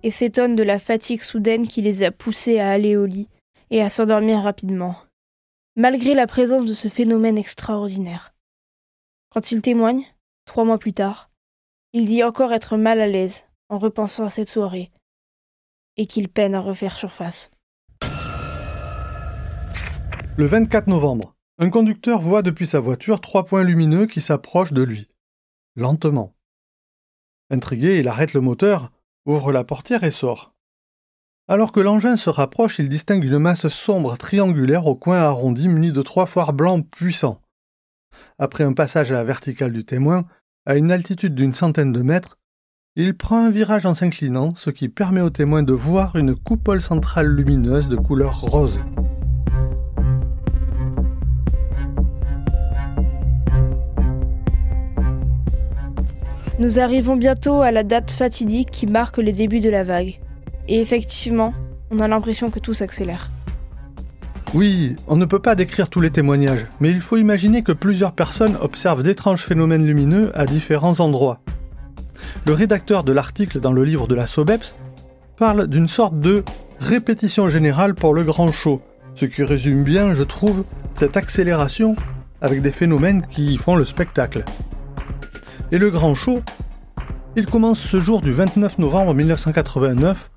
et 0.03 0.11
s'étonne 0.11 0.57
de 0.57 0.63
la 0.63 0.79
fatigue 0.79 1.23
soudaine 1.23 1.67
qui 1.67 1.83
les 1.83 2.03
a 2.03 2.11
poussés 2.11 2.59
à 2.59 2.71
aller 2.71 2.97
au 2.97 3.07
lit 3.07 3.29
et 3.71 3.83
à 3.83 3.91
s'endormir 3.91 4.41
rapidement, 4.41 4.97
malgré 5.77 6.15
la 6.15 6.27
présence 6.27 6.65
de 6.65 6.75
ce 6.75 6.89
phénomène 6.89 7.39
extraordinaire. 7.39 8.35
Quand 9.31 9.51
il 9.53 9.61
témoigne, 9.61 10.05
trois 10.47 10.65
mois 10.65 10.79
plus 10.79 10.93
tard, 10.93 11.31
il 11.93 12.07
dit 12.07 12.23
encore 12.23 12.53
être 12.53 12.77
mal 12.77 13.01
à 13.01 13.07
l'aise 13.07 13.45
en 13.69 13.79
repensant 13.79 14.25
à 14.25 14.31
cette 14.31 14.49
soirée, 14.49 14.91
et 15.97 16.07
qu'il 16.07 16.29
peine 16.29 16.55
à 16.55 16.61
refaire 16.61 16.97
surface. 16.97 17.51
Le 20.39 20.47
24 20.47 20.87
novembre, 20.87 21.35
un 21.59 21.69
conducteur 21.69 22.21
voit 22.21 22.43
depuis 22.43 22.65
sa 22.65 22.79
voiture 22.79 23.21
trois 23.21 23.45
points 23.45 23.65
lumineux 23.65 24.07
qui 24.07 24.21
s'approchent 24.21 24.73
de 24.73 24.85
lui, 24.85 25.09
lentement. 25.75 26.37
Intrigué, 27.51 27.99
il 27.99 28.07
arrête 28.07 28.35
le 28.35 28.41
moteur, 28.41 28.93
ouvre 29.27 29.51
la 29.51 29.65
portière 29.65 30.05
et 30.05 30.13
sort. 30.13 30.55
Alors 31.49 31.73
que 31.73 31.81
l'engin 31.81 32.17
se 32.17 32.31
rapproche, 32.31 32.79
il 32.79 32.89
distingue 32.89 33.25
une 33.25 33.41
masse 33.41 33.67
sombre 33.67 34.17
triangulaire 34.17 34.87
au 34.87 34.95
coin 34.95 35.19
arrondi 35.19 35.67
munie 35.67 35.91
de 35.91 36.03
trois 36.03 36.27
phares 36.27 36.53
blancs 36.53 36.89
puissants. 36.89 37.43
Après 38.39 38.63
un 38.63 38.75
passage 38.75 39.11
à 39.11 39.15
la 39.15 39.25
verticale 39.25 39.73
du 39.73 39.85
témoin, 39.85 40.25
à 40.67 40.77
une 40.77 40.93
altitude 40.93 41.35
d'une 41.35 41.53
centaine 41.53 41.91
de 41.91 42.03
mètres, 42.03 42.39
il 42.95 43.17
prend 43.17 43.45
un 43.45 43.51
virage 43.51 43.87
en 43.87 43.95
s'inclinant, 43.95 44.55
ce 44.55 44.71
qui 44.71 44.89
permet 44.89 45.21
au 45.21 45.31
témoin 45.31 45.65
de 45.65 45.73
voir 45.73 46.15
une 46.15 46.37
coupole 46.37 46.81
centrale 46.81 47.27
lumineuse 47.27 47.89
de 47.89 47.97
couleur 47.97 48.41
rose. 48.41 48.79
Nous 56.59 56.81
arrivons 56.81 57.15
bientôt 57.15 57.63
à 57.63 57.71
la 57.71 57.85
date 57.85 58.11
fatidique 58.11 58.73
qui 58.73 58.89
marque 58.89 59.19
les 59.19 59.31
débuts 59.31 59.61
de 59.61 59.71
la 59.71 59.85
vague. 59.85 60.19
Et 60.67 60.81
effectivement, 60.81 61.55
on 61.93 62.01
a 62.01 62.09
l'impression 62.09 62.51
que 62.51 62.59
tout 62.59 62.75
s'accélère. 62.75 63.31
Oui, 64.55 64.97
on 65.07 65.15
ne 65.15 65.25
peut 65.25 65.39
pas 65.39 65.55
décrire 65.55 65.89
tous 65.89 66.01
les 66.01 66.11
témoignages, 66.11 66.67
mais 66.81 66.91
il 66.91 67.01
faut 67.01 67.17
imaginer 67.17 67.63
que 67.63 67.71
plusieurs 67.71 68.11
personnes 68.11 68.57
observent 68.61 69.05
d'étranges 69.05 69.45
phénomènes 69.45 69.87
lumineux 69.87 70.33
à 70.35 70.47
différents 70.47 70.99
endroits. 70.99 71.39
Le 72.45 72.55
rédacteur 72.55 73.05
de 73.05 73.13
l'article 73.13 73.61
dans 73.61 73.73
le 73.73 73.85
livre 73.85 74.09
de 74.09 74.17
la 74.17 74.27
SOBEPS 74.27 74.75
parle 75.37 75.69
d'une 75.69 75.87
sorte 75.87 76.19
de 76.19 76.43
répétition 76.81 77.49
générale 77.49 77.95
pour 77.95 78.15
le 78.15 78.25
grand 78.25 78.51
show, 78.51 78.83
ce 79.15 79.27
qui 79.27 79.45
résume 79.45 79.85
bien, 79.85 80.13
je 80.13 80.25
trouve, 80.25 80.65
cette 80.97 81.17
accélération 81.17 81.95
avec 82.41 82.63
des 82.63 82.73
phénomènes 82.73 83.23
qui 83.31 83.59
font 83.59 83.77
le 83.77 83.85
spectacle. 83.85 84.45
Et 85.71 85.79
le 85.79 85.91
grand 85.91 86.15
show, 86.15 86.41
il 87.37 87.47
commence 87.47 87.79
ce 87.79 88.01
jour 88.01 88.21
du 88.21 88.33
29 88.33 88.79
novembre 88.79 89.15
1989, 89.15 90.31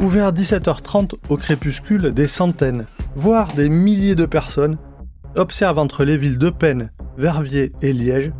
où 0.00 0.08
vers 0.08 0.32
17h30 0.32 1.14
au 1.28 1.36
crépuscule, 1.36 2.12
des 2.12 2.26
centaines, 2.26 2.86
voire 3.16 3.52
des 3.54 3.68
milliers 3.68 4.14
de 4.14 4.26
personnes 4.26 4.78
observent 5.36 5.78
entre 5.78 6.04
les 6.04 6.16
villes 6.16 6.38
de 6.38 6.50
Penn, 6.50 6.90
Verviers 7.18 7.72
et 7.82 7.92
Liège 7.92 8.32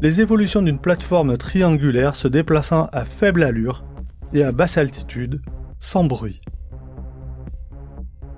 les 0.00 0.20
évolutions 0.20 0.62
d'une 0.62 0.78
plateforme 0.78 1.36
triangulaire 1.36 2.14
se 2.14 2.28
déplaçant 2.28 2.88
à 2.92 3.04
faible 3.04 3.42
allure 3.42 3.84
et 4.32 4.44
à 4.44 4.52
basse 4.52 4.78
altitude, 4.78 5.42
sans 5.80 6.04
bruit. 6.04 6.40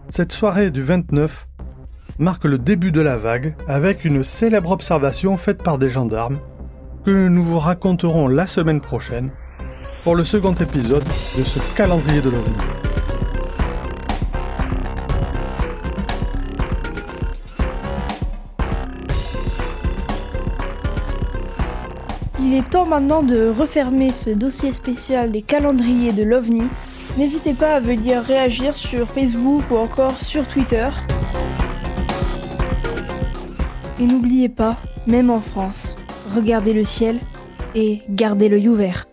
Cette 0.08 0.32
soirée 0.32 0.70
du 0.70 0.82
29 0.82 1.48
marque 2.18 2.44
le 2.44 2.58
début 2.58 2.92
de 2.92 3.00
la 3.00 3.16
vague 3.16 3.54
avec 3.68 4.04
une 4.04 4.22
célèbre 4.22 4.70
observation 4.70 5.36
faite 5.36 5.62
par 5.62 5.78
des 5.78 5.90
gendarmes 5.90 6.38
que 7.04 7.28
nous 7.28 7.44
vous 7.44 7.58
raconterons 7.58 8.28
la 8.28 8.46
semaine 8.46 8.80
prochaine 8.80 9.30
pour 10.04 10.14
le 10.14 10.24
second 10.24 10.54
épisode 10.54 11.04
de 11.04 11.42
ce 11.42 11.76
calendrier 11.76 12.20
de 12.20 12.30
l'OVNI. 12.30 12.56
Il 22.40 22.54
est 22.54 22.68
temps 22.68 22.86
maintenant 22.86 23.22
de 23.22 23.48
refermer 23.48 24.12
ce 24.12 24.30
dossier 24.30 24.72
spécial 24.72 25.30
des 25.30 25.42
calendriers 25.42 26.12
de 26.12 26.22
l'OVNI. 26.22 26.68
N'hésitez 27.16 27.54
pas 27.54 27.76
à 27.76 27.80
venir 27.80 28.22
réagir 28.22 28.76
sur 28.76 29.08
Facebook 29.08 29.62
ou 29.70 29.76
encore 29.76 30.16
sur 30.20 30.46
Twitter. 30.46 30.88
Et 33.98 34.06
n'oubliez 34.06 34.48
pas, 34.48 34.76
même 35.06 35.30
en 35.30 35.40
France, 35.40 35.96
regardez 36.34 36.72
le 36.72 36.84
ciel 36.84 37.18
et 37.74 38.02
gardez 38.08 38.48
l'œil 38.48 38.68
ouvert. 38.68 39.09